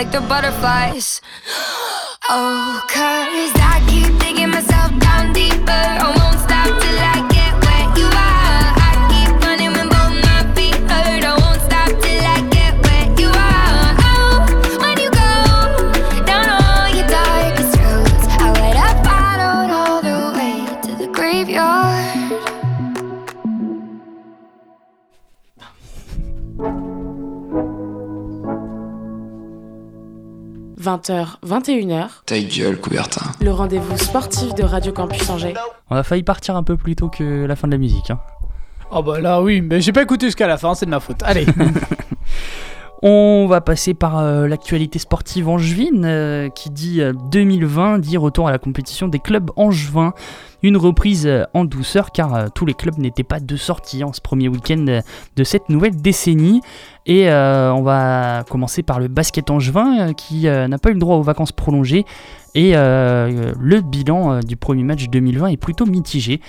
[0.01, 1.21] like the butterflies.
[2.33, 3.20] Oh, cause
[30.97, 33.21] 20h, 21h, Ta gueule, Coubertin.
[33.41, 35.53] le rendez-vous sportif de Radio Campus Angers.
[35.89, 38.11] On a failli partir un peu plus tôt que la fin de la musique.
[38.11, 38.19] hein.
[38.91, 41.23] Oh bah là oui, mais j'ai pas écouté jusqu'à la fin, c'est de ma faute.
[41.23, 41.45] Allez.
[43.03, 48.47] On va passer par euh, l'actualité sportive angevine euh, qui dit euh, 2020, dit retour
[48.49, 50.13] à la compétition des clubs angevins.
[50.63, 54.13] Une reprise euh, en douceur car euh, tous les clubs n'étaient pas de sortie en
[54.13, 55.01] ce premier week-end euh,
[55.35, 56.61] de cette nouvelle décennie.
[57.07, 61.23] Et on va commencer par le basket angevin qui n'a pas eu le droit aux
[61.23, 62.05] vacances prolongées.
[62.53, 66.41] Et le bilan du premier match 2020 est plutôt mitigé.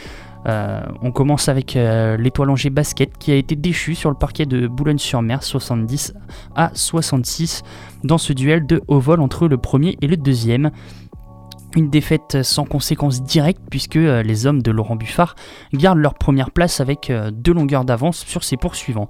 [0.45, 5.43] On commence avec l'étoile Angers Basket qui a été déchu sur le parquet de Boulogne-sur-Mer
[5.43, 6.13] 70
[6.55, 7.63] à 66
[8.05, 10.71] dans ce duel de haut vol entre le premier et le deuxième.
[11.75, 15.37] Une défaite sans conséquence directe puisque euh, les hommes de Laurent Buffard
[15.73, 19.09] gardent leur première place avec euh, deux longueurs d'avance sur ses poursuivants.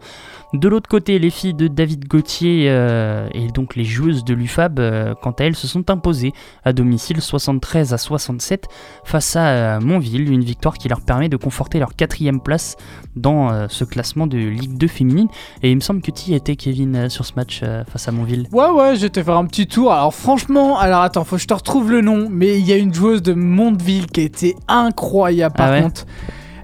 [0.52, 5.14] De l'autre côté, les filles de David Gauthier euh, et donc les joueuses de l'UFAB,
[5.22, 6.32] quant à elles, se sont imposées
[6.64, 8.68] à domicile 73 à 67
[9.02, 12.76] face à euh, Montville, une victoire qui leur permet de conforter leur quatrième place
[13.16, 15.28] dans ce classement de Ligue 2 féminine.
[15.62, 18.46] Et il me semble que tu y étais, Kevin, sur ce match face à Montville.
[18.52, 19.92] Ouais, ouais, je vais te faire un petit tour.
[19.92, 22.76] Alors, franchement, alors attends, faut que je te retrouve le nom, mais il y a
[22.76, 26.06] une joueuse de Mondeville qui a été incroyable par Ah ouais contre.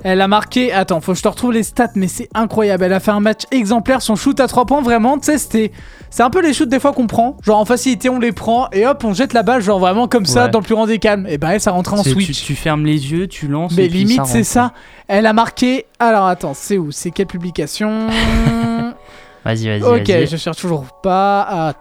[0.04, 2.84] Elle a marqué, attends, faut que je te retrouve les stats, mais c'est incroyable.
[2.84, 5.72] Elle a fait un match exemplaire, son shoot à 3 points, vraiment, tu sais, c'était.
[6.08, 8.68] C'est un peu les shoots des fois qu'on prend, genre en facilité on les prend
[8.72, 10.50] et hop on jette la balle, genre vraiment comme ça Ouais.
[10.50, 11.26] dans le plus grand des calmes.
[11.28, 12.26] Et bah elle ça rentrait en switch.
[12.26, 13.76] Tu, tu fermes les yeux, tu lances.
[13.76, 14.46] Mais et puis limite, c'est rentre.
[14.46, 14.72] ça.
[15.08, 15.84] Elle a marqué.
[15.98, 16.90] Alors attends, c'est où?
[16.92, 18.06] C'est quelle publication?
[19.44, 19.82] Vas-y, vas-y.
[19.82, 20.26] Ok, vas-y.
[20.26, 21.46] je cherche toujours pas.
[21.48, 21.72] Ah,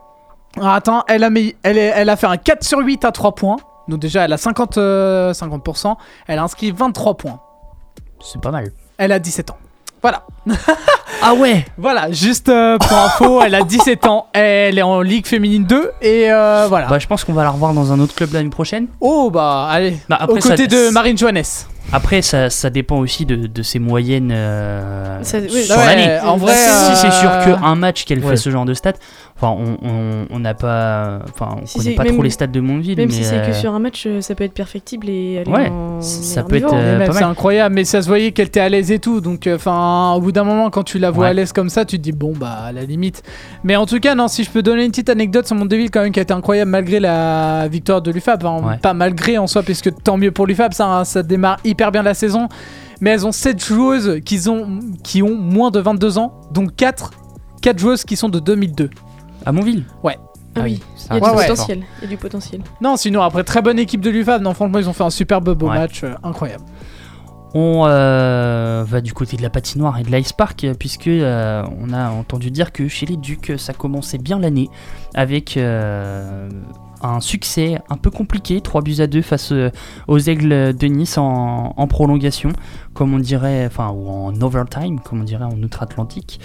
[0.62, 3.12] ah, attends, elle a, mis, elle, est- elle a fait un 4 sur 8 à
[3.12, 3.58] 3 points.
[3.88, 5.96] Donc déjà, elle a 50, euh, 50%.
[6.28, 7.40] Elle a inscrit 23 points.
[8.22, 8.72] C'est pas mal.
[8.98, 9.58] Elle a 17 ans.
[10.02, 10.24] Voilà.
[11.24, 14.28] ah ouais Voilà, juste euh, pour info, elle a 17 ans.
[14.34, 15.92] Elle est en Ligue féminine 2.
[16.02, 16.88] Et euh, voilà.
[16.88, 18.88] Bah, je pense qu'on va la revoir dans un autre club l'année prochaine.
[19.02, 19.98] Oh bah allez.
[20.08, 21.44] Bah, Aux après, côtés ça- de Marine Johannes.
[21.94, 26.20] Après, ça, ça dépend aussi de, de ses moyennes euh, Ça- oui, sur ouais, l'année.
[26.20, 28.32] en vrai, si c'est sûr qu'un match qu'elle ouais.
[28.32, 28.94] fait ce genre de stats,
[29.38, 32.48] enfin, on- on on n'a pas, enfin, on Si connaît pas même- trop les stats
[32.48, 34.54] de Montville, Même mais si c'est que euh, sur un match, euh, ça peut être
[34.54, 36.76] perfectible et aller Ouais, en ça peut être, niveau.
[36.76, 39.22] euh, même, pas c'est incroyable, mais ça se voyait qu'elle était à l'aise et tout.
[39.22, 41.30] Donc, enfin, au bout d'un moment, quand tu la vois Ouais.
[41.30, 43.24] à l'aise comme ça, tu te dis bon, bah, à la limite.
[43.64, 46.02] Mais en tout cas, non, si je peux donner une petite anecdote sur Mondeville, quand
[46.02, 48.44] même, qui a été incroyable malgré la victoire de l'UFAB.
[48.44, 48.78] Enfin, Ouais.
[48.78, 52.04] Pas malgré en soi, puisque tant mieux pour l'UFAB, ça, hein, ça démarre hyper bien
[52.04, 52.48] la saison.
[53.02, 57.12] Mais elles ont 7 joueuses qui ont, qui ont moins de 22 ans, donc 4,
[57.62, 58.90] 4 joueuses qui sont de 2002.
[59.46, 59.86] À Montville.
[60.04, 60.18] Ouais.
[60.56, 61.48] Ah oui, il y a du ouais.
[61.48, 61.84] potentiel.
[62.00, 62.62] Il y a du potentiel.
[62.82, 64.42] Non, sinon, après, très bonne équipe de l'UFAB.
[64.42, 65.78] Non, franchement, ils ont fait un superbe beau Ouais.
[65.78, 66.64] match, euh, incroyable.
[67.54, 71.64] On euh, va du côté de la patinoire et de l'Ice Park euh, puisque euh,
[71.82, 74.70] on a entendu dire que chez les Ducs ça commençait bien l'année
[75.16, 76.50] avec euh,
[77.02, 79.54] un succès un peu compliqué, 3 buts à 2 face
[80.08, 82.50] aux Aigles de Nice en, en prolongation,
[82.94, 86.40] comme on dirait, enfin ou en overtime, comme on dirait en outre-Atlantique.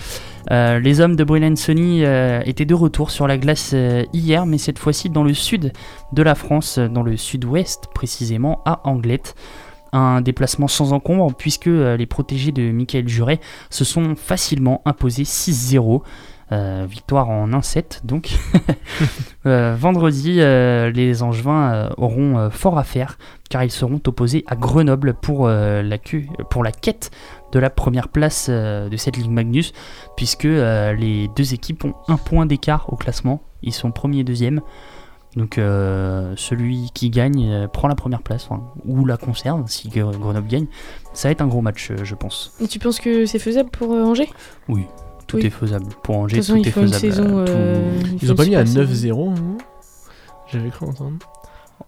[0.50, 4.46] Euh, les hommes de Brilliant Sony euh, étaient de retour sur la glace euh, hier,
[4.46, 5.72] mais cette fois-ci dans le sud
[6.12, 9.35] de la France, dans le sud-ouest précisément, à Anglette
[9.94, 16.00] un déplacement sans encombre puisque les protégés de Michael Juret se sont facilement imposés 6-0.
[16.52, 18.30] Euh, victoire en 1-7 donc.
[19.44, 23.18] Euh, vendredi, euh, les Angevins auront fort à faire
[23.50, 27.10] car ils seront opposés à Grenoble pour, la, queue- pour la quête
[27.50, 29.72] de la première place de cette Ligue Magnus
[30.16, 33.42] puisque les deux équipes ont un point d'écart au classement.
[33.62, 34.60] Ils sont premier et deuxième.
[35.34, 40.46] Donc celui qui gagne prend la première place, enfin, ou la conserve si Gre- Grenoble
[40.46, 40.66] gagne.
[41.14, 42.54] Ça va être un gros match, je pense.
[42.60, 44.30] Et tu penses que c'est faisable pour Angers?
[44.68, 44.84] Oui,
[45.33, 45.47] tout Oui.
[45.47, 45.87] est faisable.
[46.03, 47.01] Pour Angers, façon, tout est faisable.
[47.01, 49.14] saison, euh, tout- euh, il Ils faut ont pas mis à super saison.
[49.25, 49.59] 9-0 non
[50.53, 51.16] J'avais cru entendre.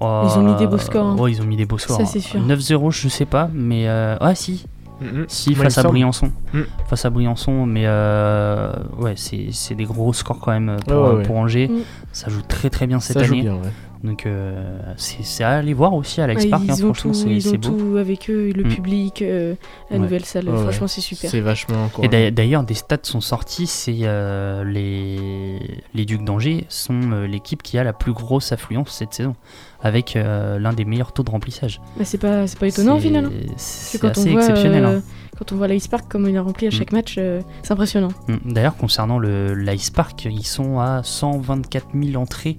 [0.01, 1.17] Oh, Ils ont mis des beaux scores, hein.
[1.29, 1.97] Ils ont mis des beaux scores.
[1.99, 2.07] Ça, hein.
[2.07, 2.41] c'est sûr.
[2.41, 3.87] 9-0, je sais pas, mais.
[3.87, 4.17] Euh...
[4.21, 4.67] Ah, si.
[5.01, 5.25] Mhm.
[5.29, 5.83] Si, il face à.
[5.83, 6.33] Briançon.
[6.53, 6.61] Mm.
[6.89, 11.15] Face à Briançon, mais euh, ouais, c'est des gros scores quand même pour, Ouais, ouais,
[11.17, 11.23] ouais.
[11.25, 11.69] pour Angers.
[11.69, 11.79] Mm.
[12.13, 13.43] Ça joue très très bien cette Ça joue année.
[13.43, 13.73] bien, ouais.
[14.05, 16.64] Donc euh, c'est c'est à aller voir aussi à l'Ice Ouais, Park.
[16.69, 17.79] hein, franchement, c'est ils c'est ont beau.
[17.93, 18.69] tout avec eux, le Mm.
[18.69, 19.55] public, euh,
[19.90, 20.03] la Ouais.
[20.03, 20.47] nouvelle salle.
[20.49, 20.59] Ouais.
[20.62, 21.31] Franchement, c'est super.
[21.31, 22.31] C'est vachement Et encourageant.
[22.33, 25.59] d'ailleurs- des stats sont sortis, c'est euh, les,
[25.95, 29.35] les Ducs d'Angers sont euh, l'équipe qui a la plus grosse affluence cette saison,
[29.81, 31.81] avec euh, l'un des meilleurs taux de remplissage.
[31.97, 33.25] Bah, c'est pas, c'est pas étonnant au C'est- final.
[33.25, 33.31] hein.
[33.57, 34.85] C'est assez on voit, exceptionnel.
[34.85, 35.03] euh, hein.
[35.38, 38.11] Quand on voit l'Ice Park comme il a rempli à chaque match, euh, c'est impressionnant.
[38.29, 38.53] Mm.
[38.53, 42.59] D'ailleurs, concernant le l'Ice Park, ils sont à 124 000 entrées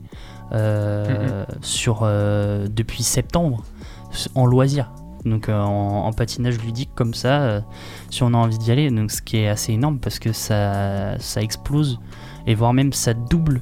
[0.52, 3.64] euh, sur, euh, depuis septembre
[4.36, 4.92] en loisirs.
[5.26, 7.62] Donc euh, en, en patinage ludique comme ça,
[8.12, 11.18] si on a envie d'y aller, donc ce qui est assez énorme parce que ça,
[11.20, 12.00] ça explose
[12.46, 13.62] et voire même ça double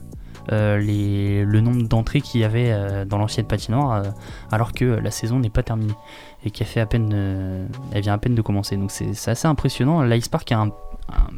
[0.51, 4.03] les, le nombre d'entrées qu'il y avait dans l'ancienne patinoire
[4.51, 5.95] alors que la saison n'est pas terminée
[6.43, 8.75] et qu'elle fait à peine, elle vient à peine de commencer.
[8.75, 10.03] Donc c'est c'est assez impressionnant.
[10.03, 11.29] L'Ice Park a un, un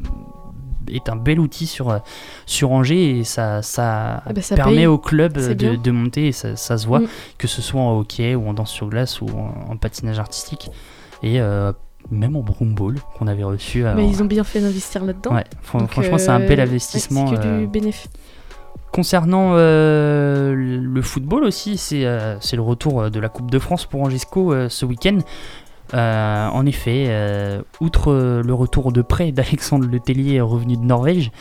[0.89, 1.97] est un bel outil sur, euh,
[2.45, 4.85] sur Angers et ça, ça, bah, ça permet paye.
[4.87, 7.07] au club de, monter et ça, ça se voit, Mm.
[7.37, 10.69] que ce soit en hockey ou en danse sur glace ou en, en patinage artistique.
[11.23, 11.71] Et euh,
[12.11, 13.85] même en broomball qu'on avait reçu.
[13.85, 15.33] euh, Mais ils ont bien fait d'investir là-dedans.
[15.35, 15.43] Ouais,
[15.73, 17.27] Donc, franchement, c'est un bel investissement.
[17.27, 18.09] c'est que du bénéfice.
[18.91, 24.01] Concernant euh, le football aussi, c'est euh, le retour de la Coupe de France pour
[24.03, 25.17] Angesco euh, ce week-end.
[25.93, 31.31] Euh, en effet, euh, outre le retour de prêt d'Alexandre Letellier revenu de Norvège,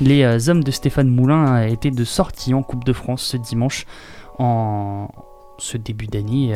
[0.00, 3.86] les euh, hommes de Stéphane Moulin étaient de sortie en Coupe de France ce dimanche
[4.38, 5.08] en
[5.58, 6.52] ce début d'année.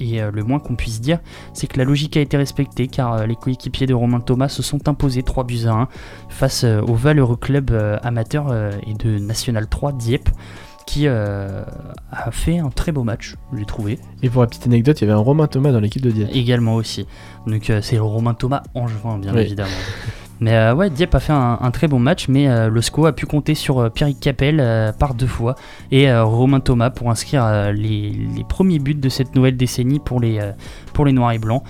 [0.00, 1.20] et le moins qu'on puisse dire,
[1.52, 4.88] c'est que la logique a été respectée car les coéquipiers de Romain Thomas se sont
[4.88, 5.88] imposés 3 buts à 1
[6.28, 7.70] face au valeureux club
[8.02, 8.52] amateur
[8.84, 10.30] et de National 3 Dieppe
[10.86, 11.62] qui euh,
[12.10, 13.98] a fait un très beau match, j'ai trouvé.
[14.22, 16.30] Et pour la petite anecdote, il y avait un Romain Thomas dans l'équipe de Dieppe.
[16.34, 17.06] Également aussi.
[17.46, 19.40] Donc euh, c'est le Romain Thomas Angevin, bien Oui.
[19.42, 19.70] évidemment.
[20.40, 23.12] Mais euh, ouais, Dieppe a fait un, un très bon match, mais le SCO a
[23.12, 24.56] pu compter sur Pierrick Capel
[24.98, 25.54] par deux fois
[25.92, 30.40] et Romain Thomas pour inscrire les, les premiers buts de cette nouvelle décennie pour les,
[30.94, 31.62] pour les Noirs et Blancs.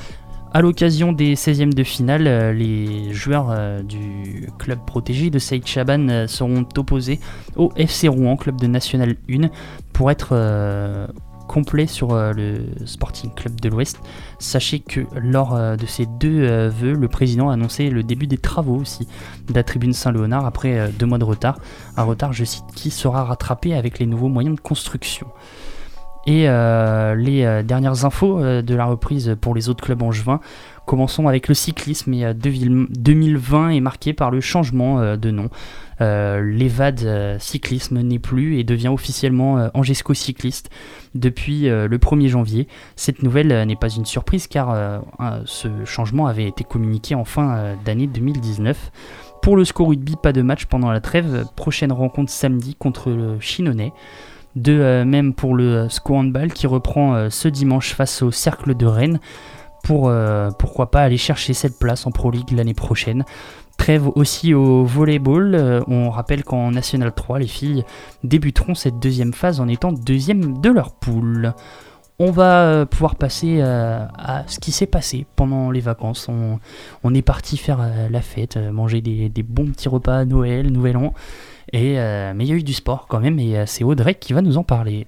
[0.55, 5.67] À l'occasion des 16e de finale, euh, les joueurs euh, du club protégé de Saïd
[5.67, 7.21] Chaban euh, seront opposés
[7.57, 9.49] au FC Rouen, club de National 1,
[9.95, 11.09] pour être
[11.49, 13.99] complet sur le Sporting Club de l'Ouest.
[14.39, 18.77] Sachez que lors de ces deux vœux, le président a annoncé le début des travaux
[18.77, 19.07] aussi
[19.49, 21.59] de la tribune Saint-Léonard après deux mois de retard.
[21.99, 25.27] Un retard, je cite, qui sera rattrapé avec les nouveaux moyens de construction.
[26.27, 30.41] Et euh, les euh, dernières infos euh, de la reprise pour les autres clubs angevins.
[30.87, 32.15] Commençons avec le cyclisme.
[32.15, 35.49] Et euh, 2020 est marqué par le changement de nom.
[36.01, 40.69] L'EVAD Cyclisme n'est plus et devient officiellement Angesco Cycliste
[41.15, 42.67] depuis le 1er janvier.
[42.97, 45.01] Cette nouvelle n'est pas une surprise car
[45.45, 48.91] ce changement avait été communiqué en fin d'année 2019.
[49.43, 51.45] Pour le score rugby, pas de match pendant la trêve.
[51.55, 53.93] Prochaine rencontre samedi contre le Chinonais.
[54.55, 58.31] De euh, même pour le euh, SCO Handball qui reprend euh, ce dimanche face au
[58.31, 59.21] Cercle de Rennes
[59.83, 60.13] pour
[60.61, 63.25] pourquoi pas aller chercher cette place en Pro League l'année prochaine.
[63.77, 65.83] Trêve aussi au volleyball.
[65.89, 67.85] On rappelle qu'en National 3, les filles
[68.23, 71.53] débuteront cette deuxième phase en étant deuxième de leur poule.
[72.21, 76.29] On va pouvoir passer à ce qui s'est passé pendant les vacances.
[77.03, 80.97] On, est parti faire la fête, manger des, des bons petits repas à Noël, Nouvel
[80.97, 81.13] An.
[81.73, 84.15] Et, euh, mais il y a eu du sport quand même et euh, c'est Audrey
[84.15, 85.07] qui va nous en parler.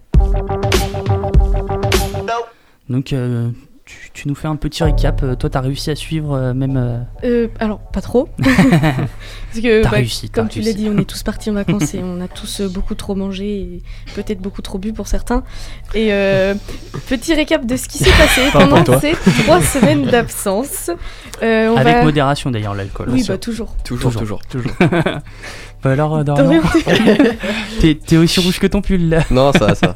[2.89, 3.49] Donc euh,
[3.87, 5.23] tu, tu nous fais un petit récap.
[5.23, 6.77] Euh, Toi, t'as réussi à suivre euh, même.
[6.77, 8.29] euh, Euh, alors, pas trop.
[8.39, 11.95] Parce que, T'as bah, réussi, comme tu l'as dit, on est tous partis en vacances
[11.95, 13.83] et on a tous beaucoup trop mangé et
[14.15, 15.45] peut-être beaucoup trop bu pour certains.
[15.95, 16.55] Et euh,
[17.09, 19.01] petit récap de ce qui s'est passé pendant toi.
[19.01, 19.13] ces
[19.45, 20.91] trois semaines d'absence.
[21.43, 23.09] Euh, Avec va- modération d'ailleurs, l'alcool.
[23.11, 23.75] Oui, bah toujours.
[23.85, 24.43] Toujours, toujours.
[24.47, 24.73] toujours.
[25.91, 26.61] alors, euh, Dorian,
[27.81, 29.21] t'es aussi rouge que ton pull là.
[29.31, 29.95] Non, ça va, ça va.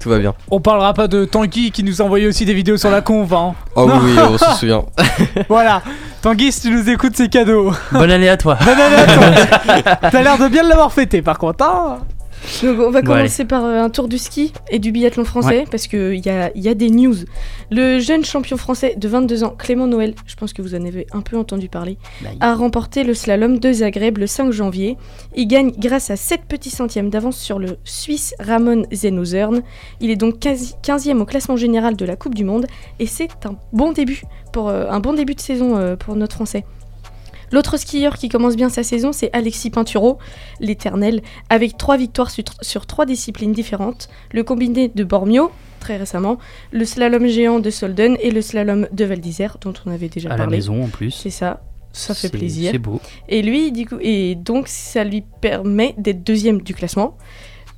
[0.00, 0.34] Tout va bien.
[0.50, 3.32] On parlera pas de Tanguy qui nous a envoyé aussi des vidéos sur la conve.
[3.34, 3.54] Hein.
[3.74, 4.00] Oh Non.
[4.04, 4.84] oui, on se souvient.
[5.48, 5.82] voilà.
[6.22, 7.72] Tanguy, si tu nous écoutes, c'est cadeau.
[7.92, 8.56] Bonne année à toi.
[8.64, 10.08] Bonne année à toi.
[10.10, 11.64] T'as l'air de bien l'avoir fêté par contre.
[11.64, 11.98] hein.
[12.62, 15.64] Donc on va Bon, commencer par euh, un tour du ski et du biathlon français
[15.70, 17.14] parce qu'il y a, y a des news.
[17.70, 21.06] Le jeune champion français de 22 ans, Clément Noël, je pense que vous en avez
[21.12, 24.96] un peu entendu parler, Bah, a remporté le slalom de Zagreb le 5 janvier.
[25.34, 29.62] Il gagne grâce à 7 petits centièmes d'avance sur le Suisse Ramon Zenozern.
[30.00, 32.66] Il est donc quasi 15e au classement général de la Coupe du Monde
[33.00, 34.22] et c'est un bon début
[34.52, 36.64] pour euh, un bon début de saison euh, pour notre français.
[37.52, 40.18] L'autre skieur qui commence bien sa saison, c'est Alexis Pinturo,
[40.60, 44.08] l'éternel, avec trois victoires sur, sur trois disciplines différentes.
[44.32, 46.38] Le combiné de Bormio, très récemment,
[46.72, 50.28] le slalom géant de Solden et le slalom de Val d'Isère, dont on avait déjà
[50.28, 50.56] À la parlé.
[50.56, 51.12] maison en plus.
[51.12, 52.70] C'est ça, ça fait plaisir.
[52.72, 53.00] C'est beau.
[53.28, 57.16] Et lui, du coup, et donc ça lui permet d'être deuxième du classement.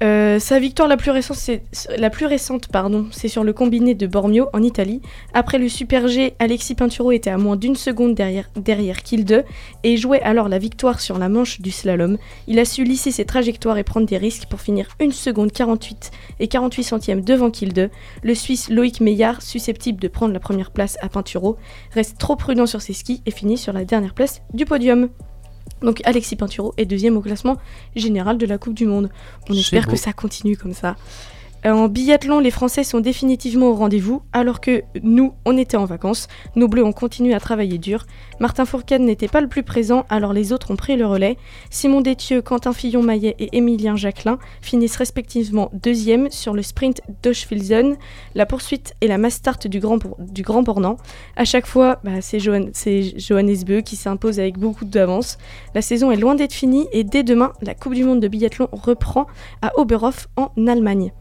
[0.04, 2.68] Euh, sa victoire la plus récente,
[3.10, 5.02] c'est sur le combiné de Bormio en Italie.
[5.34, 9.44] Après le Super G, Alexis Pinturo était à moins d'une seconde derrière derrière Kilde
[9.82, 12.16] et jouait alors la victoire sur la manche du slalom.
[12.46, 16.12] Il a su lisser ses trajectoires et prendre des risques pour finir 1 seconde 48
[16.38, 17.90] et 48 centièmes devant Kilde.
[18.22, 21.56] Le Suisse Loïc Meillard, susceptible de prendre la première place à Pinturo,
[21.92, 25.08] reste trop prudent sur ses skis et finit sur la dernière place du podium.
[25.82, 27.56] Donc Alexis Pinturo est deuxième au classement
[27.96, 29.10] général de la Coupe du Monde.
[29.48, 29.92] On espère beau.
[29.92, 30.96] que ça continue comme ça.
[31.66, 35.86] Euh, En biathlon, les Français sont définitivement au rendez-vous, alors que nous, on était en
[35.86, 36.28] vacances.
[36.54, 38.06] Nos Bleus ont continué à travailler dur.
[38.40, 41.36] Martin Fourcade n'était pas le plus présent, alors les autres ont pris le relais.
[41.70, 47.96] Simon Détieux, Quentin Fillon-Maillet et Émilien Jacquelin finissent respectivement deuxième sur le sprint d'Oschwilzen,
[48.34, 50.64] la poursuite et la mass start du Grand, du Grand.
[51.36, 55.38] À chaque fois, bah, c'est Johannes Beu qui s'impose avec beaucoup d'avance.
[55.74, 58.68] La saison est loin d'être finie et dès demain, la Coupe du Monde de biathlon
[58.72, 59.26] reprend
[59.62, 61.12] à Oberhof en Allemagne.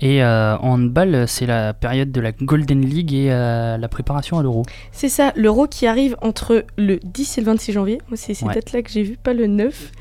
[0.00, 4.38] Et euh, en handball, c'est la période de la Golden League et euh, la préparation
[4.38, 4.64] à l'Euro.
[4.92, 7.98] C'est ça, l'Euro qui arrive entre le 10 et le 26 janvier.
[8.14, 8.54] C'est ces Ouais.
[8.54, 9.92] dates-là que j'ai vu, pas le 9.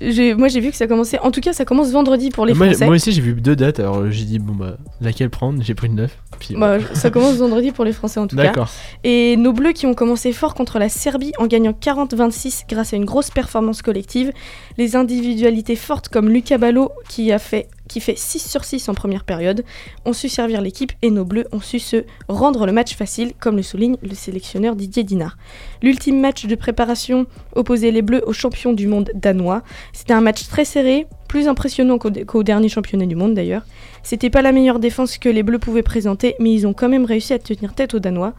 [0.00, 1.20] J'ai- Moi, j'ai vu que ça commençait.
[1.20, 2.86] En tout cas, ça commence vendredi pour les moi, Français.
[2.86, 5.86] moi aussi j'ai vu deux dates, alors j'ai dit bon bah laquelle prendre, j'ai pris
[5.86, 6.18] le 9.
[6.40, 8.42] Puis, Bah, ça commence vendredi pour les Français en tout cas.
[8.44, 8.68] D'accord.
[9.04, 12.96] Et nos Bleus qui ont commencé fort contre la Serbie en gagnant 40-26 grâce à
[12.96, 14.32] une grosse performance collective.
[14.76, 18.94] Les individualités fortes comme Lucas Ballot qui a fait qui fait 6 sur 6 en
[18.94, 19.64] première période,
[20.04, 23.56] ont su servir l'équipe et nos Bleus ont su se rendre le match facile, comme
[23.56, 25.36] le souligne le sélectionneur Didier Dinard.
[25.82, 29.62] L'ultime match de préparation opposait les Bleus aux champions du monde danois.
[29.92, 33.62] C'était un match très serré, plus impressionnant qu'au dernier championnat du monde d'ailleurs.
[34.04, 37.04] C'était pas la meilleure défense que les Bleus pouvaient présenter, mais ils ont quand même
[37.04, 38.34] réussi à tenir tête aux Danois.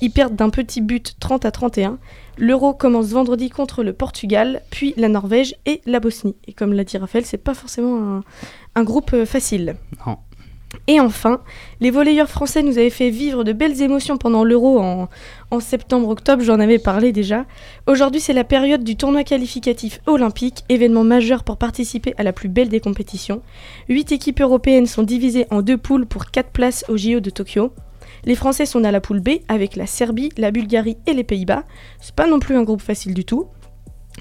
[0.00, 1.98] Ils perdent d'un petit but 30 à 31.
[2.38, 6.36] L'Euro commence vendredi contre le Portugal, puis la Norvège et la Bosnie.
[6.46, 8.22] Et comme l'a dit Raphaël, c'est pas forcément
[8.76, 9.74] un, groupe euh, facile.
[10.86, 11.40] Et enfin,
[11.80, 15.08] les volleyeurs français nous avaient fait vivre de belles émotions pendant l'Euro en,
[15.50, 17.44] en septembre-octobre, j'en avais parlé déjà.
[17.86, 22.48] Aujourd'hui, c'est la période du tournoi qualificatif olympique, événement majeur pour participer à la plus
[22.48, 23.42] belle des compétitions.
[23.88, 27.72] Huit équipes européennes sont divisées en deux poules pour quatre places au JO de Tokyo.
[28.24, 31.64] Les Français sont à la poule B avec la Serbie, la Bulgarie et les Pays-Bas.
[32.00, 33.48] C'est pas non plus un groupe facile du tout.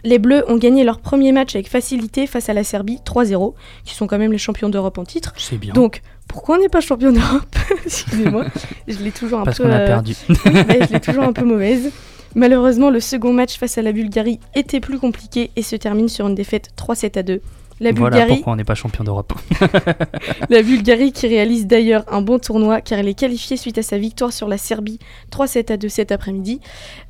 [0.04, 3.54] Les Bleus ont gagné leur premier match avec facilité face à la Serbie 3-0,
[3.86, 5.34] qui sont quand même les champions d'Europe en titre.
[5.38, 5.74] C'est bien.
[5.74, 7.56] Donc, pourquoi on n'est pas champion d'Europe
[7.86, 8.46] Excusez-moi,
[8.88, 9.64] je l'ai toujours un Parce peu.
[9.64, 10.16] qu'on a euh, perdu.
[10.30, 11.92] je l'ai toujours un peu mauvaise.
[12.36, 16.28] Malheureusement, le second match face à la Bulgarie était plus compliqué et se termine sur
[16.28, 17.42] une défaite 3-7 à 2.
[17.82, 19.34] La Voilà Bulgarie, pourquoi on n'est pas champion d'Europe.
[20.50, 23.98] la Bulgarie qui réalise d'ailleurs un bon tournoi car elle est qualifiée suite à sa
[23.98, 24.98] victoire sur la Serbie
[25.32, 26.62] 3-7 à 2 cet après-midi.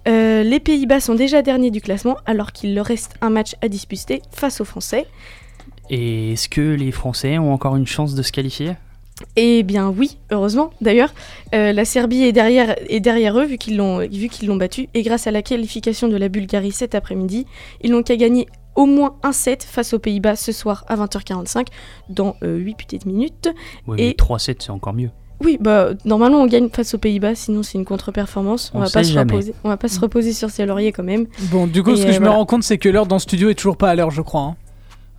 [0.08, 3.68] Euh, les Pays-Bas sont déjà derniers du classement alors qu'il leur reste un match à
[3.68, 5.06] disputer face aux Français.
[5.92, 8.72] Et est-ce que les Français ont encore une chance de se qualifier?
[9.38, 11.14] Eh bien oui, heureusement d'ailleurs.
[11.54, 14.90] Euh, la Serbie est derrière, est derrière eux vu qu'ils l'ont vu qu'ils l'ont battu
[14.94, 17.46] et grâce à la qualification de la Bulgarie cet après-midi,
[17.82, 18.46] ils n'ont qu'à gagner
[18.76, 21.68] au moins un set face aux Pays-Bas ce soir à 20h45
[22.10, 23.50] dans 8 petites minutes.
[23.88, 25.12] Oui, et mais 3-7, c'est encore mieux.
[25.42, 28.72] oui, bah normalement on gagne face aux Pays-Bas, sinon c'est une contre-performance.
[28.74, 29.32] On, On va pas se jamais.
[29.32, 29.54] reposer.
[29.64, 31.28] On va pas se reposer sur ses lauriers quand même.
[31.52, 33.16] Bon, du coup, Et, ce que euh, je me rends compte, c'est que l'heure dans
[33.16, 34.42] le studio est toujours pas à l'heure, je crois.
[34.42, 34.56] hein.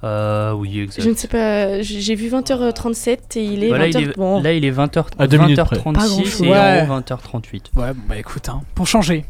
[0.04, 1.02] Euh, oui, exact.
[1.02, 4.00] Je ne sais pas, j'ai vu 20h37 et il est Bah là, 20h.
[4.00, 4.40] il est, bon.
[4.42, 5.76] là, il est 20h, À deux minutes près.
[5.76, 6.42] 20h36 Pas grand-chose.
[6.42, 6.80] et Ouais.
[6.88, 7.62] en haut 20h38.
[7.76, 9.24] Ouais, bah écoute, hein, pour changer.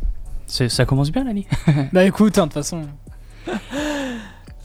[0.46, 1.46] Ça commence bien l'année.
[1.92, 2.82] Bah écoute, hein, de toute façon.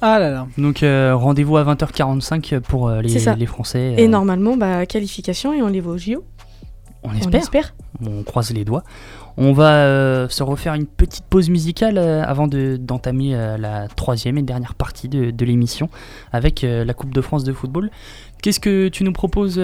[0.04, 0.48] Ah là là.
[0.58, 3.94] Donc euh, rendez-vous à 20h45 pour euh, les, les Français.
[4.00, 6.24] Et euh, normalement, bah qualification et on les voit au JO.
[7.04, 7.42] on On espère.
[7.42, 7.74] espère.
[8.04, 8.84] On croise les doigts.
[9.38, 13.88] On va euh, se refaire une petite pause musicale euh, avant de- d'entamer euh, la
[13.88, 15.90] troisième et dernière partie de, de l'émission
[16.32, 17.90] avec la Coupe de France de football.
[18.42, 19.62] Qu'est-ce que tu nous proposes,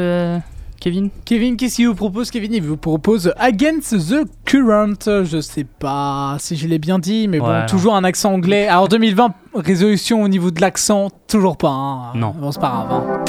[0.80, 1.10] Kevin?
[1.26, 5.24] Kevin, qu'est-ce qu'il vous propose Kevin, il vous propose Against the Current.
[5.26, 8.68] Je sais pas si je l'ai bien dit, mais bon, toujours un accent anglais.
[8.68, 11.70] Alors 2020, résolution au niveau de l'accent, toujours pas.
[11.70, 12.12] hein.
[12.16, 12.34] Non.
[12.40, 12.88] Bon, c'est pas grave.
[12.92, 13.24] hein.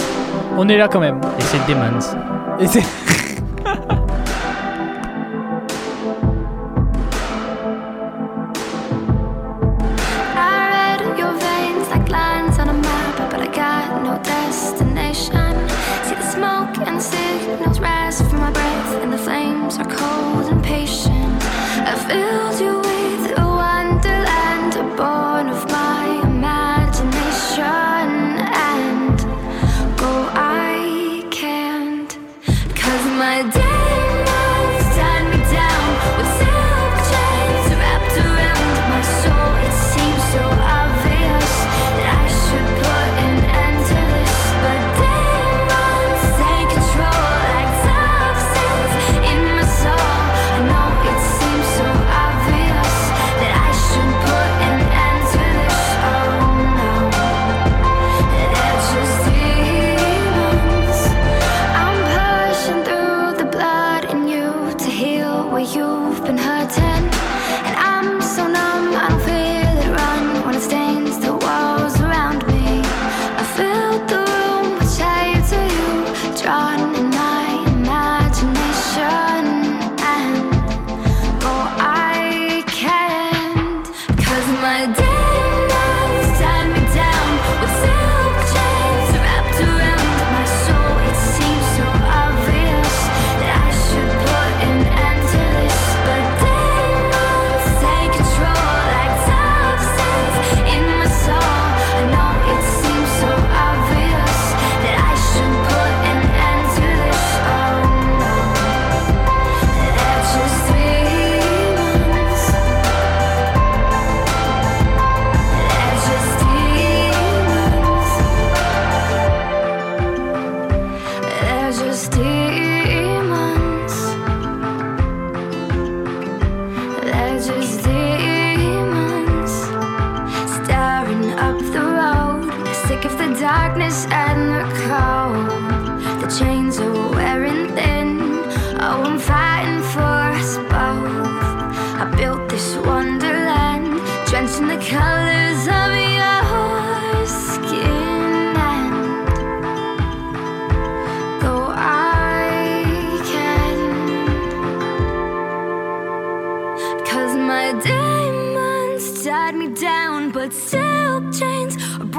[0.58, 1.20] On est là quand même.
[1.38, 1.98] Et c'est Demons.
[2.60, 2.82] Et c'est.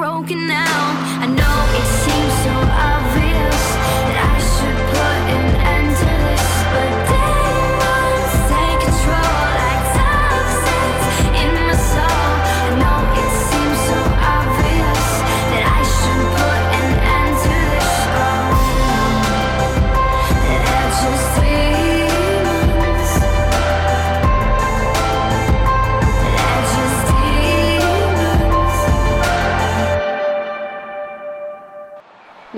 [0.00, 0.89] broken now.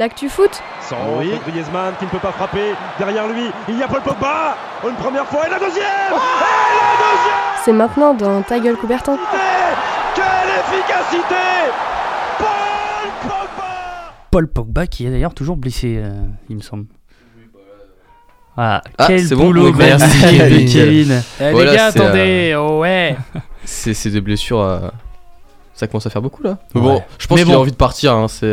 [0.02, 0.96] L'actu foot Sans
[1.46, 2.74] Griezmann qui ne peut pas frapper.
[2.98, 4.56] Derrière lui, il y a Paul Pogba.
[4.84, 9.16] Une première fois et la deuxième Et la deuxième C'est maintenant dans Ta gueule Coubertin.
[10.16, 10.24] Quelle
[10.58, 11.36] efficacité
[12.36, 16.10] Paul Pogba Paul Pogba qui est d'ailleurs toujours blessé, euh,
[16.50, 16.86] il me semble.
[18.56, 20.18] Ah, Ah, quel bon, boulot oui, merci.
[20.72, 21.22] Kevin.
[21.40, 23.16] Eh, Voilà, les gars, c'est, euh, attendez, oh ouais.
[23.64, 24.58] C'est des blessures.
[24.62, 24.80] euh,
[25.74, 26.58] Ça commence à faire beaucoup là.
[26.74, 26.86] Mais Ouais.
[26.88, 27.60] bon, je pense qu'il a bon.
[27.60, 28.14] envie de partir.
[28.14, 28.52] Hein, c'est.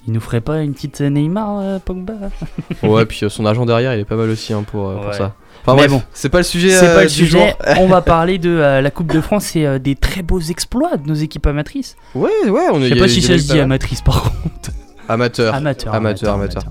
[0.00, 2.14] Euh, Il nous ferait pas une petite Neymar, euh, Pogba
[2.82, 5.06] Ouais, puis euh, son agent derrière, il est pas mal aussi hein, pour, euh, pour
[5.08, 5.12] Ouais.
[5.16, 5.34] ça.
[5.62, 6.02] Enfin Mais bref, bon.
[6.14, 6.70] c'est pas le sujet.
[6.70, 7.54] C'est euh, pas le sujet.
[7.80, 10.96] On va parler de euh, la Coupe de France et euh, des très beaux exploits
[10.96, 11.96] de nos équipes amatrices.
[12.14, 12.88] Ouais, ouais, on Je est.
[12.90, 14.70] sais y a- pas si ça se dit amatrice par contre.
[15.08, 15.54] Amateur.
[15.54, 15.94] Amateur.
[15.94, 16.62] Amateur, amateur.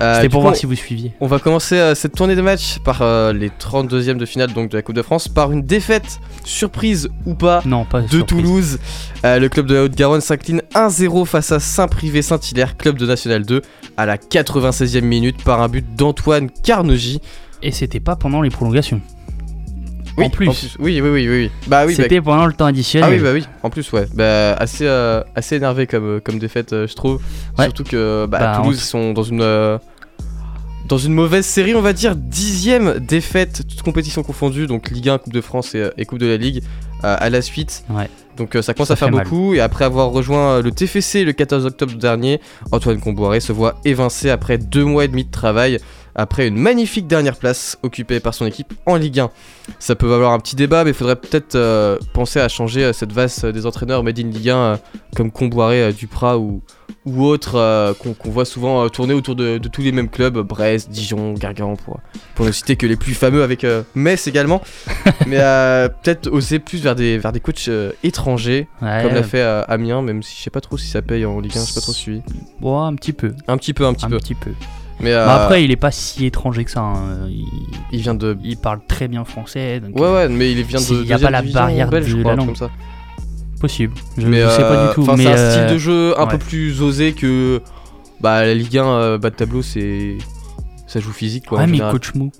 [0.00, 1.12] Euh, C'était pour coup, voir si vous suiviez.
[1.20, 4.70] On va commencer euh, cette tournée de matchs par euh, les 32e de finale donc
[4.70, 8.26] de la Coupe de France par une défaite surprise ou pas Non, pas de surprise.
[8.26, 8.78] Toulouse.
[9.24, 13.62] Le club de la Haute-Garonne s'incline 1-0 face à Saint-Privé-Saint-Hilaire, club de National 2,
[13.96, 17.20] à la 96e minute par un but d'Antoine Carnegie.
[17.62, 19.00] Et c'était pas pendant les prolongations.
[20.18, 20.48] Oui, en plus.
[20.78, 21.50] oui, oui, oui, oui, oui.
[21.66, 23.08] Bah oui, bah- C'était pendant le temps additionnel.
[23.10, 24.06] Ah oui, bah oui, en plus, ouais.
[24.14, 27.20] Bah, assez, euh, assez énervé comme, euh, comme défaite, euh, je trouve.
[27.58, 27.64] Ouais.
[27.66, 29.78] Surtout que bah, Bah, Toulouse tout- sont dans une, euh,
[30.88, 32.14] dans une mauvaise série, on va dire.
[32.16, 36.26] Dixième défaite, toute compétition confondue, donc Ligue 1, Coupe de France et, et Coupe de
[36.26, 36.62] la Ligue
[37.02, 37.84] à la suite.
[37.90, 38.08] Ouais.
[38.36, 39.24] Donc euh, ça commence Ça à faire mal.
[39.24, 39.54] beaucoup.
[39.54, 42.40] Et après avoir rejoint le TFC le 14 octobre dernier,
[42.72, 45.78] Antoine Comboiré se voit évincé après deux mois et demi de travail.
[46.18, 49.30] Après une magnifique dernière place occupée par son équipe en Ligue 1.
[49.78, 52.92] Ça peut valoir un petit débat, mais il faudrait peut-être euh, penser à changer euh,
[52.94, 54.76] cette vase euh, des entraîneurs made in Ligue 1 euh,
[55.14, 56.62] comme Comboiré, Duprat ou,
[57.04, 61.34] ou autres qu'on voit souvent tourner autour de, de tous les mêmes clubs, Brest, Dijon,
[61.34, 62.00] Gargan, pour,
[62.34, 64.62] pour ne citer que les plus fameux avec Metz également.
[65.26, 65.38] mais
[66.02, 67.68] peut-être oser plus vers des, vers des coachs
[68.02, 69.00] étrangers, Ouais.
[69.02, 71.56] comme l'a fait Amiens, même si je sais pas trop si ça paye en Ligue
[71.56, 72.22] 1, je sais pas trop suivi.
[72.60, 73.32] Bon, un petit peu.
[73.48, 74.18] Un petit peu, un petit Un peu.
[74.18, 74.50] petit peu.
[75.00, 76.80] Mais, euh, Mais après, il est pas si étranger que ça.
[76.80, 77.26] hein.
[77.28, 77.44] Il...
[77.92, 78.36] il vient de.
[78.42, 79.80] Il parle très bien français.
[79.80, 80.84] donc, Ouais, euh, ouais, mais il vient de.
[80.84, 82.46] s'il y a pas la barrière belge, de la langue.
[82.46, 82.70] comme ça.
[83.60, 83.94] Possible.
[84.18, 85.02] Je, je sais pas euh, du tout.
[85.02, 87.62] enfin, mais c'est un euh, style de jeu un peu plus osé que
[88.20, 90.18] bah la Ligue 1 euh, bas de tableau c'est
[90.86, 91.58] ça joue physique quoi.
[91.58, 91.92] Ouais, en mais général.
[91.92, 92.30] coach Mou.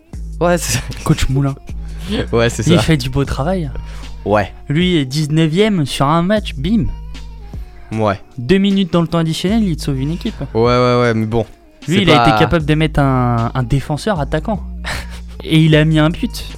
[0.41, 1.55] Ouais, c'est Coach Moulin.
[2.33, 2.83] ouais, c'est Il ça.
[2.83, 3.71] fait du beau travail.
[4.27, 4.53] Ouais.
[4.69, 6.85] Lui est 19ème sur un match, bim.
[7.93, 8.21] Ouais.
[8.37, 10.35] Deux minutes dans le temps additionnel, il te sauve une équipe.
[10.53, 11.47] Ouais, ouais, ouais, mais bon.
[11.89, 14.63] Lui, il a été capable de mettre un, un défenseur attaquant.
[15.45, 16.45] Et il a mis un but.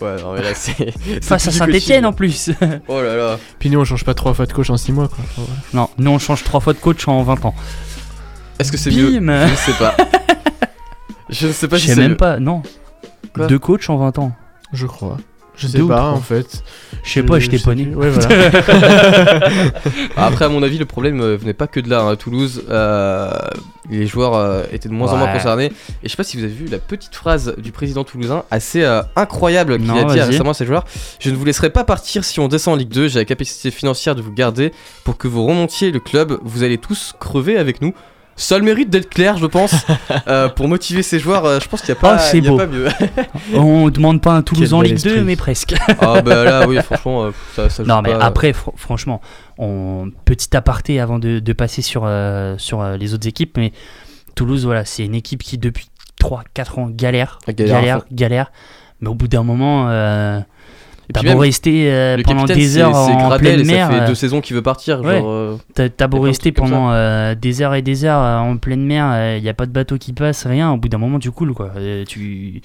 [0.00, 0.92] Ouais, non, mais là c'est.
[1.20, 2.50] Face à Saint-Etienne en plus.
[2.88, 3.38] Oh là là.
[3.58, 5.18] Puis nous, on change pas trois fois de coach en six mois, quoi.
[5.74, 7.54] Non, nous on change trois fois de coach en 20 ans.
[8.60, 9.96] Est-ce que c'est mieux Je ne sais pas.
[11.28, 12.16] Je ne sais pas Je sais c'est même mieux.
[12.16, 12.62] pas, non.
[13.34, 14.32] Quoi Deux coachs en 20 ans.
[14.72, 15.16] Je crois.
[15.58, 16.62] Je sais pas, en fait.
[17.02, 17.84] Je sais pas, j'étais sais pas né.
[17.84, 17.94] plus.
[17.96, 18.50] Ouais, voilà.
[20.16, 22.00] Après, à mon avis, le problème euh, venait pas que de là.
[22.02, 22.12] hein.
[22.12, 23.30] À Toulouse, euh,
[23.90, 25.32] les joueurs euh, étaient de moins en moins Ouais.
[25.34, 25.66] concernés.
[25.66, 25.72] Et
[26.04, 29.02] je sais pas si vous avez vu la petite phrase du président toulousain, assez euh,
[29.16, 30.30] incroyable, qu'il Non, a dit vas-y.
[30.30, 30.84] récemment à ses joueurs
[31.20, 33.08] Je ne vous laisserai pas partir si on descend en Ligue 2.
[33.08, 34.72] J'ai la capacité financière de vous garder
[35.04, 36.38] pour que vous remontiez le club.
[36.42, 37.94] Vous allez tous crever avec nous.
[38.40, 39.74] Seul mérite d'être clair, je pense,
[40.28, 41.44] euh, pour motiver ses joueurs.
[41.44, 42.56] euh, je pense qu'il n'y a pas, Oh, c'est il y a beau.
[42.56, 42.86] pas mieux.
[43.54, 45.24] On demande pas un Toulouse en Ligue 2, esprit.
[45.24, 45.74] mais presque.
[46.00, 48.24] ah bah là, oui, franchement, euh, ça, ça joue Non mais pas.
[48.24, 49.20] après fr- franchement,
[49.58, 53.72] on petit aparté avant de, de passer sur euh, sur euh, les autres équipes mais
[54.36, 55.88] Toulouse voilà, c'est une équipe qui depuis
[56.20, 58.52] 3 4 ans galère, galère galère,
[59.00, 60.38] mais au bout d'un moment euh,
[61.12, 63.94] t'as beau même, rester euh, pendant des heures c'est en Gradel pleine et mer, ça
[63.94, 65.00] fait euh, deux saisons qu'il veut partir.
[65.02, 65.18] ouais.
[65.18, 68.56] Genre, euh, t'as t'as beau rester pendant euh, des heures et des heures euh, en
[68.56, 71.18] pleine mer, il y a pas de bateau qui passe, rien, au bout d'un moment
[71.18, 71.70] tu coules quoi.
[71.76, 72.60] Euh, tu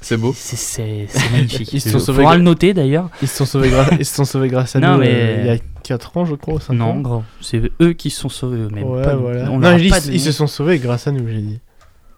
[0.00, 0.32] C'est beau.
[0.36, 1.72] C'est c'est- c'est magnifique.
[1.72, 3.08] Ils se sont sauvés faudra gra- le noter d'ailleurs.
[3.22, 5.46] Ils se sont sauvés, grâce- ils se sont sauvés grâce à Non, nous mais- il
[5.46, 6.60] y a 4 ans, je crois.
[6.60, 7.00] 5 Non, ans.
[7.00, 8.84] gros, c'est eux qui se sont sauvés eux-mêmes.
[8.84, 9.44] Ouais, voilà.
[9.44, 11.60] Non, je dis, ils se sont sauvés grâce à nous, j'ai dit.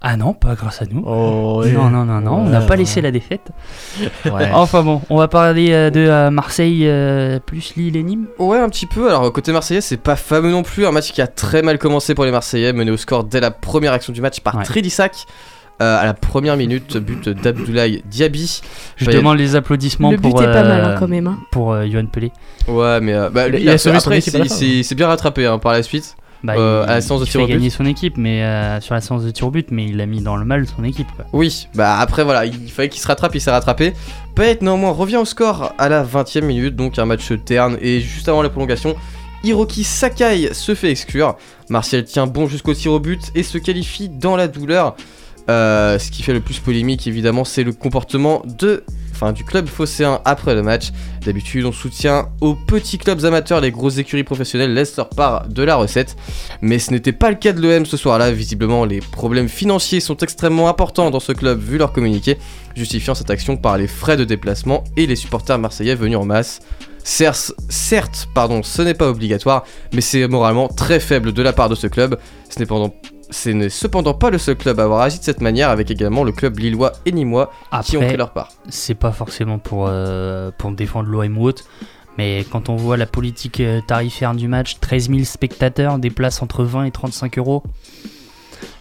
[0.06, 1.02] Ah non, pas grâce à nous.
[1.06, 1.64] Oh.
[1.64, 2.76] Non, non, non, non, on n'a pas ouais.
[2.76, 3.50] laissé la défaite.
[4.26, 4.50] Ouais.
[4.52, 8.26] Enfin bon, on va parler euh, de euh, Marseille euh, plus Lille et Nîmes.
[8.38, 9.08] Ouais, un petit peu.
[9.08, 10.86] Alors, côté Marseillais, c'est pas fameux non plus.
[10.86, 13.50] Un match qui a très mal commencé pour les Marseillais, mené au score dès la
[13.50, 14.62] première action du match par
[15.82, 18.60] euh, à la première minute, but d'Abdoulaye Diaby.
[18.96, 21.40] Je demande les applaudissements Le but pour, est pas mal, hein, quand même, hein.
[21.50, 22.30] pour euh, Johan Pelé.
[22.68, 26.14] Ouais, mais euh, bah, lui, Il il s'est bien rattrapé hein, par la suite.
[26.44, 27.58] Bah, Euh, il, à la séance de il tir au fait but.
[27.58, 30.06] gagner son équipe, mais euh, sur la séance de tir au but, mais il a
[30.06, 31.08] mis dans le mal son équipe.
[31.16, 31.24] Quoi.
[31.32, 33.94] Oui, bah après voilà, il fallait qu'il se rattrape, il s'est rattrapé.
[34.34, 38.00] Payet néanmoins revient au score à la 20 e minute, donc un match terne et
[38.00, 38.94] juste avant la prolongation,
[39.42, 41.36] Hiroki Sakai se fait exclure.
[41.70, 44.96] Martial tient bon jusqu'au tir au but et se qualifie dans la douleur.
[45.48, 48.82] Euh, ce qui fait le plus polémique évidemment c'est le comportement de
[49.14, 50.90] enfin du club phocéen après le match.
[51.24, 55.62] D'habitude on soutient aux petits clubs amateurs, les grosses écuries professionnelles laissent leur part de
[55.62, 56.16] la recette.
[56.60, 60.16] Mais ce n'était pas le cas de l'OM ce soir-là, visiblement les problèmes financiers sont
[60.18, 62.38] extrêmement importants dans ce club vu leur communiqué,
[62.76, 66.60] justifiant cette action par les frais de déplacement et les supporters marseillais venus en masse.
[67.06, 71.74] Certes, pardon, ce n'est pas obligatoire, mais c'est moralement très faible de la part de
[71.74, 72.18] ce club.
[72.48, 72.94] Ce n'est pendant-
[73.34, 76.24] ce n'est cependant pas le seul club à avoir agi de cette manière, avec également
[76.24, 78.50] le club lillois et nîmois qui ont pris leur part.
[78.68, 81.64] C'est pas forcément pour, euh, pour défendre l'OM ou autre,
[82.16, 86.42] mais quand on voit la politique euh, tarifaire du match, 13 000 spectateurs, des places
[86.42, 87.62] entre 20 et 35 euros.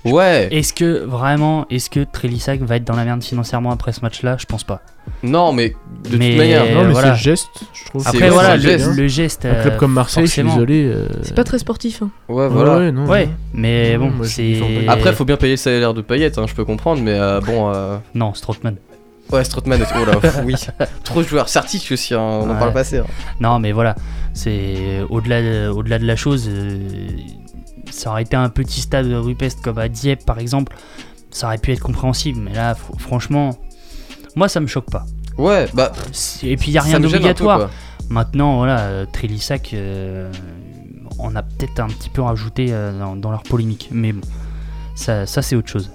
[0.05, 0.49] Ouais.
[0.51, 4.37] Est-ce que vraiment, est-ce que Trélissac va être dans la merde financièrement après ce match-là?
[4.39, 4.81] Je pense pas.
[5.23, 5.69] Non, mais
[6.09, 6.65] de Mais, toute manière.
[6.75, 7.07] Non, mais voilà.
[7.15, 8.05] c'est le geste, je trouve.
[8.07, 8.87] Après C'est- voilà, le, geste.
[8.95, 9.45] le geste.
[9.45, 10.65] Un club euh, comme Marseille, je suis forcément.
[10.65, 10.85] désolé.
[10.85, 12.01] euh, C'est pas très sportif.
[12.01, 12.09] hein.
[12.27, 12.77] Ouais, voilà.
[12.77, 14.59] Ouais, non, Ouais, mais bon, c'est.
[14.85, 14.91] pas.
[14.93, 17.71] Après, faut bien payer le salaire de Payet, hein, je peux comprendre, mais euh, bon.
[17.73, 18.75] euh, Non, Strootman.
[19.31, 20.55] Ouais, Strootman, oh là, oui.
[21.05, 21.47] Trop de joueurs.
[21.47, 22.97] Sartic aussi, hein, on en parle passé.
[22.97, 23.05] hein.
[23.39, 23.95] Non, mais voilà,
[24.33, 26.49] c'est au-delà de, au-delà de la chose.
[26.51, 26.77] euh,
[27.91, 30.75] ça aurait été un petit stade rupestre comme à Dieppe par exemple,
[31.31, 32.39] ça aurait pu être compréhensible.
[32.43, 33.57] Mais là, fr- franchement,
[34.35, 35.05] moi ça me choque pas.
[35.37, 35.91] Ouais, bah.
[36.43, 37.69] Et puis il y a rien d'obligatoire.
[38.09, 40.29] Maintenant, voilà, euh, Trélissac, euh,
[41.17, 44.21] on a peut-être un petit peu rajouté euh, dans, dans leur polémique, mais bon,
[44.93, 45.89] ça, ça c'est autre chose.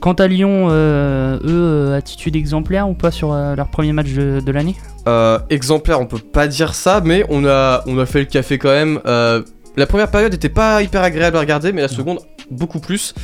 [0.00, 4.40] Quant à Lyon, euh, eux, attitude exemplaire ou pas sur euh, leur premier match de,
[4.40, 4.76] de l'année?
[5.06, 8.58] Euh, exemplaire, on peut pas dire ça, mais on a, on a fait le café
[8.58, 9.00] quand même.
[9.04, 12.18] La première période était pas hyper agréable à regarder, mais la seconde
[12.50, 13.14] beaucoup plus.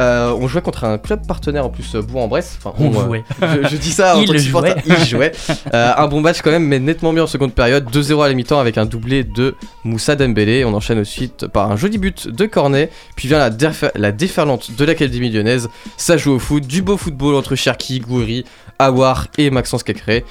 [0.00, 2.58] Euh, on jouait contre un club partenaire en plus, euh, Bourg-en-Bresse.
[2.58, 3.24] Enfin, On euh, jouait.
[3.42, 4.74] Je, je dis ça en tant que supporter.
[4.86, 5.32] Il jouait.
[5.74, 7.88] Euh, un bon match quand même, mais nettement mieux en seconde période.
[7.90, 10.64] 2-0 à la mi-temps avec un doublé de Moussa Dembélé.
[10.64, 12.90] On enchaîne ensuite par un joli but de Cornet.
[13.14, 15.68] Puis vient la, défer- la déferlante de l'Académie lyonnaise.
[15.98, 16.66] Ça joue au foot.
[16.66, 18.44] Du beau football entre Cherki, Gouiri,
[18.78, 20.24] Awar et Maxence Cacré.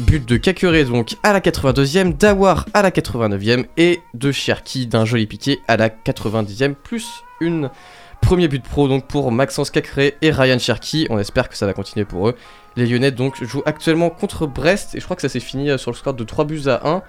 [0.00, 5.04] But de Kakuré donc à la 82e, d'Awar à la 89e et de Cherki d'un
[5.04, 7.06] joli piqué à la 90e plus
[7.40, 7.68] une
[8.22, 11.06] premier but pro donc pour Maxence Cacré et Ryan Cherki.
[11.10, 12.34] On espère que ça va continuer pour eux.
[12.76, 15.76] Les Lyonnais donc jouent actuellement contre Brest et je crois que ça s'est fini euh,
[15.76, 17.02] sur le score de 3 buts à 1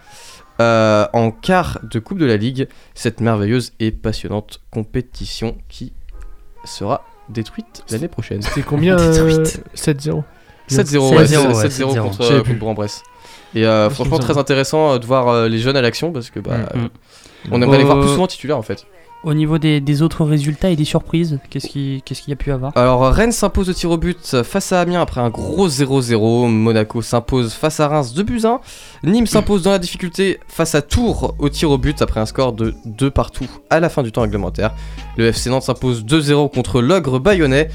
[0.59, 2.67] euh, en quart de Coupe de la Ligue.
[2.93, 5.93] Cette merveilleuse et passionnante compétition qui
[6.65, 8.41] sera détruite l'année prochaine.
[8.41, 9.63] C'était combien euh, Détruite.
[9.75, 10.23] 7-0
[10.69, 12.01] 7-0 ouais, 7-0, ouais, 7-0 7-0.
[12.01, 13.03] contre, euh, contre Bourg-en-Bresse.
[13.55, 16.57] Et euh, franchement très intéressant euh, de voir les jeunes à l'action parce que bah,
[16.73, 16.83] Mm, mm.
[16.83, 16.87] euh,
[17.51, 18.85] on aimerait les voir plus souvent titulaires en fait.
[19.23, 23.09] Au niveau des, autres résultats et des surprises, qu'est-ce qu'il y a pu avoir Alors
[23.11, 26.49] Rennes s'impose au tir au but face à Amiens après un gros 0-0.
[26.49, 28.59] Monaco s'impose face à Reims 2 buts 1.
[29.03, 32.51] Nîmes s'impose dans la difficulté face à Tours au tir au but après un score
[32.51, 34.73] de 2 partout à la fin du temps réglementaire.
[35.15, 37.69] Le FC Nantes s'impose 2-0 contre l'ogre bayonnais.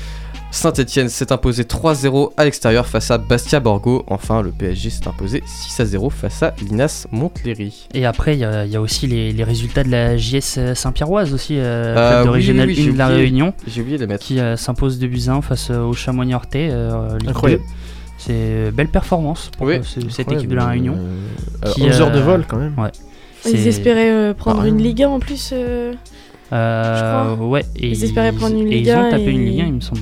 [0.50, 4.04] Saint-Etienne s'est imposé 3-0 à l'extérieur face à Bastia Borgo.
[4.08, 7.86] Enfin, le PSG s'est imposé 6-0 face à l'Inas Montlhéry.
[7.92, 10.72] Et après, il y, a il y a aussi les, les résultats de la JS
[10.74, 13.20] Saint-Pierroise aussi, euh, Euh, club de oui, régional oui, 1 j'ai de la oublié.
[13.22, 14.24] Réunion, J'ai oublié de les mettre.
[14.24, 16.68] qui euh, s'impose de 1 face au Chamois Niortais.
[16.72, 17.62] euh, Incroyable.
[17.62, 17.68] 2.
[18.16, 19.74] C'est belle performance pour Oui.
[19.74, 20.94] euh, ce- cette Incroyable, équipe de la Réunion.
[20.98, 22.74] euh, qui, 11 heures de vol quand même.
[22.78, 22.90] Ouais.
[23.44, 24.84] Ils espéraient euh, prendre Pas une rien.
[24.84, 25.50] Ligue 1 en plus.
[25.52, 25.92] euh,
[26.50, 29.50] Euh, ouais, et Ils espéraient prendre une et Ligue ils ont 1 tapé une et-
[29.50, 30.00] Ligue 1, il me semble.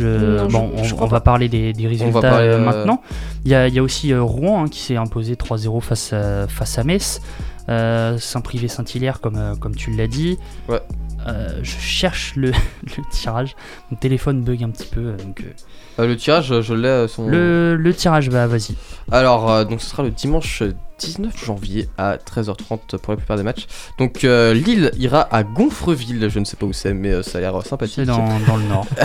[0.00, 3.00] Non, bon, je on, va parler des, des résultats parler, euh, euh, maintenant.
[3.44, 6.12] Il y a, il y a aussi euh, Rouen hein, qui s'est imposé 3-0 face
[6.12, 7.20] à, face à Metz.
[7.66, 10.38] Saint-Privé-Saint-Hilaire, comme, comme tu l'as dit.
[10.68, 10.80] Ouais.
[11.62, 12.50] je cherche le,
[12.96, 13.56] le tirage.
[13.90, 15.12] Mon téléphone bug un petit peu.
[15.12, 15.42] Donc,
[15.98, 17.06] le tirage, je l'ai.
[17.08, 18.74] son- le, le tirage, bah vas-y.
[19.10, 20.62] Alors, donc ce sera le dimanche
[20.98, 23.66] 19 janvier à 13h30 pour la plupart des matchs.
[23.98, 27.38] Donc, euh, Lille ira à Gonfreville, je ne sais pas où c'est, mais euh, ça
[27.38, 27.94] a l'air sympathique.
[27.96, 28.86] C'est dans, dans le nord.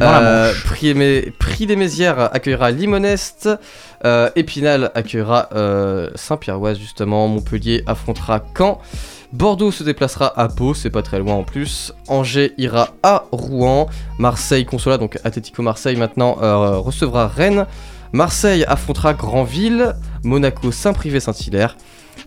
[0.00, 3.48] Euh, Prix, des Mézières accueillera Limonest.
[4.34, 5.48] Épinal accueillera
[6.14, 7.28] Saint-Pierroise, justement.
[7.28, 8.80] Montpellier affrontera Caen.
[9.32, 11.92] Bordeaux se déplacera à Pau, c'est pas très loin en plus.
[12.08, 13.88] Angers ira à Rouen.
[14.18, 16.34] Marseille Consola, donc Atlético Marseille maintenant,
[16.80, 17.66] recevra Rennes.
[18.12, 19.94] Marseille affrontera Granville.
[20.24, 21.76] Monaco Saint-Privé-Saint-Hilaire.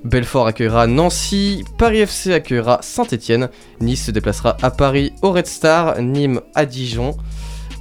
[0.04, 3.50] Belfort accueillera Nancy, Paris FC accueillera Saint-Etienne,
[3.82, 7.16] Nice se déplacera à Paris au Red Star, Nîmes à Dijon,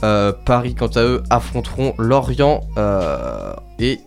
[0.03, 4.01] Euh, Paris quant à eux affronteront Lorient euh, et...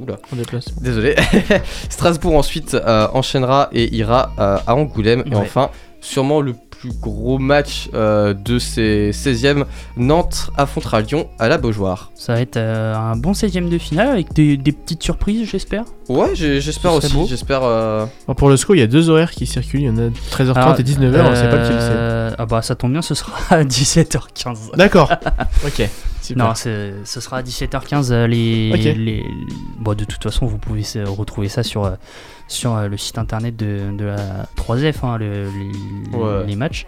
[0.00, 0.66] Oula, On déplace.
[0.80, 1.14] désolé.
[1.90, 5.24] Strasbourg ensuite euh, enchaînera et ira à Angoulême.
[5.30, 5.70] Et enfin,
[6.00, 9.64] sûrement le plus gros match euh, de ces 16e,
[9.96, 12.10] Nantes affrontera Lyon à la Beaujoire.
[12.14, 15.84] Ça va être euh, un bon 16ème de finale avec des, des petites surprises, j'espère.
[16.08, 17.26] Ouais, j'espère aussi.
[17.28, 17.62] J'espère...
[17.62, 18.06] euh,
[18.36, 19.80] pour le SCO, il y a deux horaires qui circulent.
[19.80, 21.20] Il y en a 13h30 Alors, et 19h.
[21.20, 22.36] On sait pas lequel c'est.
[22.38, 24.76] Ah bah ça tombe bien, ce sera à 17h15.
[24.76, 25.10] D'accord.
[25.66, 25.88] ok.
[26.26, 26.46] Super.
[26.46, 28.80] Non, ce sera à 17h15 euh, les, Ok.
[28.98, 29.24] les-
[29.78, 31.92] Bon, de toute façon, vous pouvez retrouver ça sur, euh,
[32.48, 35.44] sur euh, le site internet de, de la 3F, hein, le-
[36.12, 36.44] les, Ouais.
[36.46, 36.86] les matchs.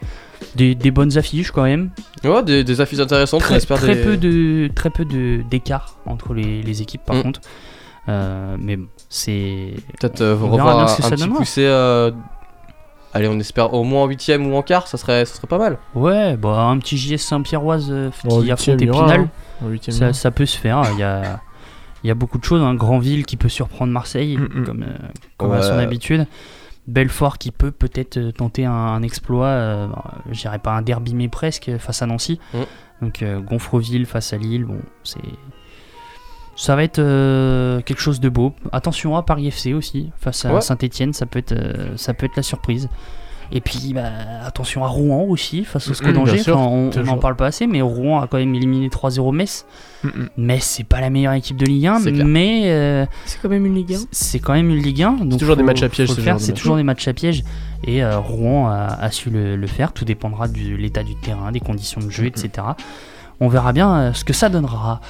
[0.55, 1.91] Des, des bonnes affiches quand même.
[2.25, 3.41] Ouais, des, des affiches intéressantes.
[3.43, 7.23] Très, très des- peu de très peu de d'écart entre les, les équipes par Mm.
[7.23, 7.41] contre.
[8.09, 11.65] Euh, mais bon, c'est Peut-être euh, revoir un, petit poussé.
[11.67, 12.11] euh,
[13.15, 15.59] Allez, on espère au moins en 8ème ou en quart, ça serait, ça serait pas
[15.59, 15.79] mal.
[15.95, 19.21] Ouais, bah un petit JS Saint-Pierroise euh, qui huitième, affronte il y aura, Épinal,
[19.63, 19.67] hein.
[19.69, 20.83] Huitième, ça, ça peut se faire.
[20.93, 21.41] Il y a,
[22.05, 22.63] il y a beaucoup de choses.
[22.63, 24.65] Un Grandville qui peut surprendre Marseille, Mm, mm.
[24.67, 26.27] comme, euh, comme à son habitude.
[26.87, 29.89] Belfort qui peut peut-être euh, tenter un, un exploit, euh,
[30.31, 32.41] je dirais pas un derby, mais presque, face à Nancy.
[32.55, 32.59] Mm.
[33.03, 35.21] Donc euh, Gonfreville face à Lille, bon, c'est.
[36.61, 38.53] Ça va être euh, quelque chose de beau.
[38.73, 40.61] Attention à Paris FC aussi, face à Ouais.
[40.61, 42.89] Saint-Etienne, ça, peut être, euh, ça peut être la surprise.
[43.51, 44.03] Et puis bah,
[44.45, 46.41] attention à Rouen aussi, face au SCO Mm, d'Angers.
[46.41, 49.65] Enfin, on n'en parle pas assez, mais Rouen a quand même éliminé 3-0 Metz.
[50.03, 50.29] Mm, mm.
[50.37, 52.27] Metz, c'est pas la meilleure équipe de Ligue 1, C'est clair.
[52.27, 53.99] mais euh, C'est quand même une Ligue 1.
[54.11, 55.13] c'est quand même une Ligue 1.
[55.25, 57.43] Donc toujours des matchs à piège, C'est toujours des matchs à piège.
[57.87, 59.93] Et euh, Rouen a, a su le, le faire.
[59.93, 62.51] Tout dépendra de l'état du terrain, des conditions de jeu, etc.
[63.41, 65.01] On verra bien euh, ce que ça donnera.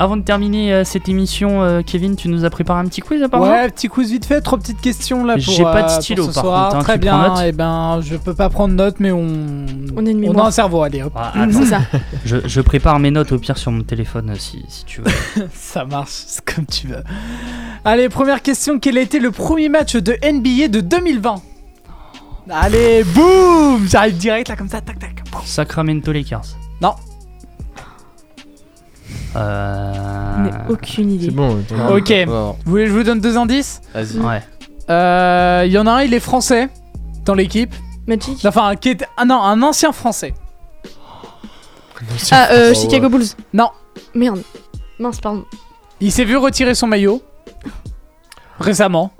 [0.00, 3.22] Avant de terminer euh, cette émission, euh, Kevin, tu nous as préparé un petit quiz
[3.22, 5.42] apparemment Ouais, petit quiz vite fait, trois petites questions là pour.
[5.52, 6.64] J'ai pas de euh, pour stylo, ce par soir.
[6.70, 9.12] contre, hein, Très tu prends bien, note et ben je peux pas prendre note, mais
[9.12, 9.26] on.
[9.94, 10.46] On a une On a mémoire.
[10.46, 11.12] un cerveau, allez hop.
[11.14, 11.52] Ah, attends.
[11.52, 11.80] C'est ça.
[12.24, 15.46] je, je prépare mes notes au pire sur mon téléphone euh, si, si tu veux.
[15.52, 17.04] Ça marche, c'est comme tu veux.
[17.84, 21.34] Allez, première question quel a été le premier match de NBA de 2020
[22.48, 25.22] Allez, boum J'arrive direct là comme ça, tac tac.
[25.44, 26.56] Sacramento Lakers.
[26.80, 26.94] Non.
[29.36, 30.34] Euh...
[30.68, 31.26] Aucune idée.
[31.26, 31.58] C'est bon.
[31.90, 32.12] Ok.
[32.26, 34.18] Vous voulez que je vous donne deux indices Vas-y.
[34.18, 34.42] Ouais.
[34.88, 36.68] Euh, Il y en a un, il est français
[37.24, 37.74] dans l'équipe.
[38.06, 38.44] Magic.
[38.44, 39.06] Enfin, qui est.
[39.16, 40.34] Ah non, un ancien français.
[42.32, 43.10] Ah, euh, Oh, Chicago ouais.
[43.10, 43.26] Bulls.
[43.52, 43.68] Non.
[44.14, 44.40] Merde.
[44.98, 45.44] Mince, pardon.
[46.00, 47.22] Il s'est vu retirer son maillot.
[48.58, 49.12] Récemment.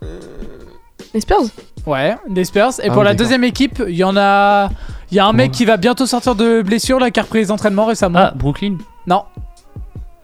[1.14, 1.42] Les Spurs?
[1.86, 2.80] Ouais, les Spurs.
[2.82, 4.70] Et Ah pour oui, la deuxième équipe, il y en a.
[5.11, 7.40] Il y a un mec qui va bientôt sortir de blessure là, qui a repris
[7.40, 8.18] les entraînements récemment.
[8.20, 8.76] Ah, Brooklyn?
[9.06, 9.24] Non.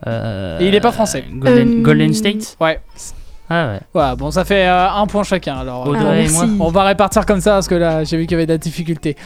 [0.06, 1.24] Euh, Et il est pas français.
[1.32, 2.56] Golden, Euh, Golden State?
[2.60, 2.80] Ouais.
[3.48, 3.80] Ah ouais.
[3.94, 5.56] Voilà, bon, ça fait euh, un point chacun.
[5.56, 6.46] Alors, Audrey Ah, et merci.
[6.46, 6.66] moi.
[6.66, 8.58] on va répartir comme ça parce que là, j'ai vu qu'il y avait de la
[8.58, 9.16] difficulté.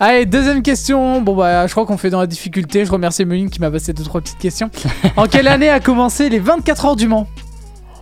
[0.00, 1.20] Allez, deuxième question.
[1.20, 2.84] Bon, bah, je crois qu'on fait dans la difficulté.
[2.84, 4.70] Je remercie Meline qui m'a passé deux, trois petites questions.
[5.16, 7.26] en quelle année a commencé les 24 heures du Mans?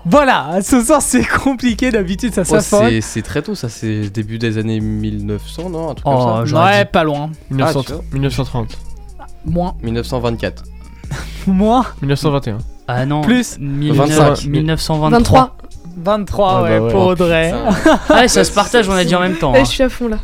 [0.09, 1.90] Voilà, ce soir c'est compliqué.
[1.90, 2.90] D'habitude, ça Ouais, s'affole.
[2.90, 5.88] c'est c'est très tôt, ça, c'est début des années 1900, non?
[5.90, 7.30] Un truc Oh, comme ça ouais, dit- pas loin.
[7.50, 8.02] 1900 Ah, tu vois.
[8.12, 8.78] 1930.
[9.46, 9.74] Moins.
[9.82, 10.62] 1924.
[11.46, 11.84] Moins.
[12.02, 12.59] 1921.
[12.88, 13.20] Ah non.
[13.22, 13.57] Plus.
[13.59, 14.44] 19, 25.
[14.46, 15.40] 1923.
[15.40, 15.57] 23.
[15.98, 16.90] 23, Ah, bah ouais, ouais.
[16.92, 17.54] pour Audrey.
[18.11, 19.52] Ouais, ça se partage, on a dit en même temps.
[19.52, 19.64] Ouais, hein.
[19.64, 20.18] je suis à fond là.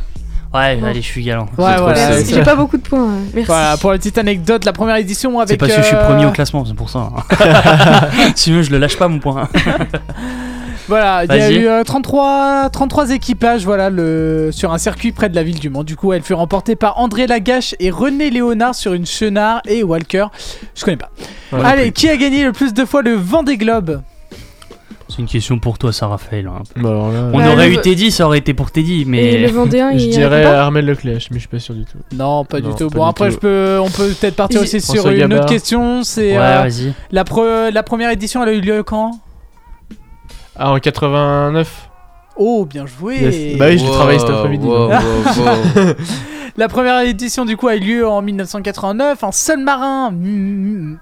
[0.53, 1.47] Ouais, allez, je suis galant.
[1.57, 2.21] Ouais, voilà.
[2.23, 3.09] J'ai pas beaucoup de points.
[3.09, 3.47] euh, Merci.
[3.47, 5.49] Voilà, pour la petite anecdote, la première édition avec.
[5.49, 7.09] C'est parce que je suis euh, premier au classement, c'est pour ça.
[7.17, 8.07] hein.
[8.35, 9.47] Sinon, je le lâche pas mon point.
[10.87, 15.29] Voilà, il y a eu euh, 33, 33 équipages voilà, le, sur un circuit près
[15.29, 15.83] de la ville du Mans.
[15.83, 19.83] Du coup, elle fut remportée par André Lagache et René Léonard sur une Chenard et
[19.83, 20.25] Walker.
[20.75, 21.09] Je connais pas.
[21.51, 24.01] Ouais, Allez, qui a gagné le plus de fois le Vendée Globe
[25.07, 26.47] C'est une question pour toi, ça, Raphaël.
[26.47, 26.63] hein.
[26.75, 29.05] Bah, alors là, On Bah, aurait le- eu Teddy, ça aurait été pour Teddy, Et
[29.05, 29.37] mais.
[29.37, 31.97] le Vendéen, je il dirais Armel Leclerc, mais je suis pas sûr du tout.
[32.13, 32.89] Non, pas Non, du tout.
[32.89, 33.33] pas Bon, du après, tout.
[33.35, 35.39] je peux, on peut peut-être partir Il- aussi sur une Gabard.
[35.41, 36.03] autre question.
[36.03, 36.93] C'est Ouais, euh, vas-y.
[37.11, 39.19] la, pre- la première édition, elle a eu lieu quand?
[40.55, 41.89] Ah, en 89
[42.35, 43.57] Oh, bien joué Yes.
[43.57, 44.65] Bah oui, je l'ai travaillé cet après-midi.
[44.65, 45.93] Wow, wow, wow.
[46.57, 49.23] La première édition du coup a eu lieu en 1989.
[49.23, 50.97] Un seul marin, mm,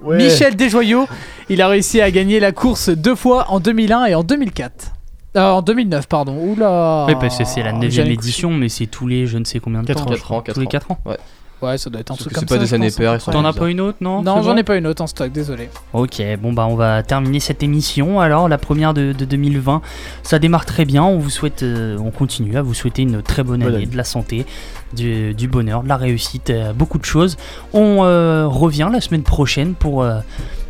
[0.00, 0.16] Ouais.
[0.18, 1.06] Michel Desjoyaux,
[1.48, 4.92] il a réussi à gagner la course deux fois en 2001 et en 2004.
[5.36, 6.36] Euh, en 2009, pardon.
[6.36, 7.06] Oula.
[7.08, 9.60] Oui, parce que c'est la 9 J'avais- édition, mais c'est tous les je ne sais
[9.60, 10.12] combien de Quatre temps.
[10.12, 10.16] ans.
[10.16, 10.42] je crois.
[10.42, 10.98] Quatre ans, Tous les quatre 4 ans.
[11.06, 11.16] Ouais.
[11.64, 12.58] Ouais, ça doit être un Sauf truc que comme c'est ça.
[12.58, 13.40] pas des je années pense, paires, à peu ils sont près.
[13.42, 15.32] T'en as pas une autre, non Non, j'en bon ai pas une autre en stock,
[15.32, 15.68] désolé.
[15.92, 18.20] Ok, bon bah on va terminer cette émission.
[18.20, 19.82] Alors la première de, de 2020,
[20.22, 21.02] ça démarre très bien.
[21.04, 23.86] On vous souhaite, euh, on continue à vous souhaiter une très bonne, Bonne année, année.
[23.86, 24.46] de la santé,
[24.94, 27.36] du, du bonheur, de la réussite, euh, beaucoup de choses.
[27.72, 30.18] On euh, revient la semaine prochaine pour euh,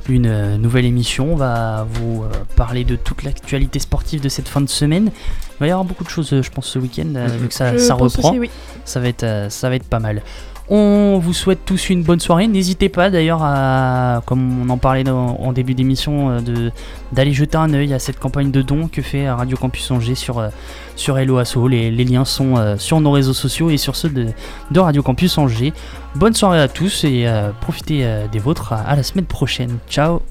[0.08, 1.32] une euh, nouvelle émission.
[1.32, 5.10] On va vous euh, parler de toute l'actualité sportive de cette fin de semaine.
[5.56, 7.54] Il va y avoir beaucoup de choses, euh, je pense, ce week-end, euh, vu que
[7.54, 8.30] ça, Je ça pense reprend.
[8.30, 8.50] aussi, oui.
[8.84, 10.20] Ça va être, euh, ça va être pas mal.
[10.68, 12.46] On vous souhaite tous une bonne soirée.
[12.46, 16.70] N'hésitez pas d'ailleurs à, comme on en parlait en début d'émission, euh,
[17.12, 20.38] d'aller jeter un œil à cette campagne de dons que fait Radio Campus Angers sur
[20.38, 20.48] euh,
[20.96, 21.66] sur Hello Asso.
[21.68, 24.32] Les, liens sont euh, sur nos réseaux sociaux et sur ceux de,
[24.80, 25.72] Radio Campus Angers.
[26.14, 28.72] Bonne soirée à tous et euh, profitez euh, des vôtres.
[28.72, 29.78] À la semaine prochaine.
[29.88, 30.22] Ciao.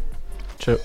[0.60, 0.78] Ciao.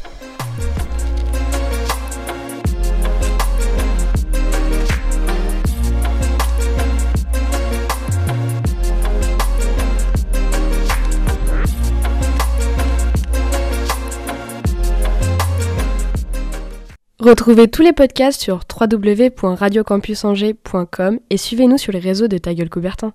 [17.21, 23.07] Retrouvez tous les podcasts sur www.radiocampusangers.com et suivez-nous sur les réseaux de Ta Gueule Coubertin.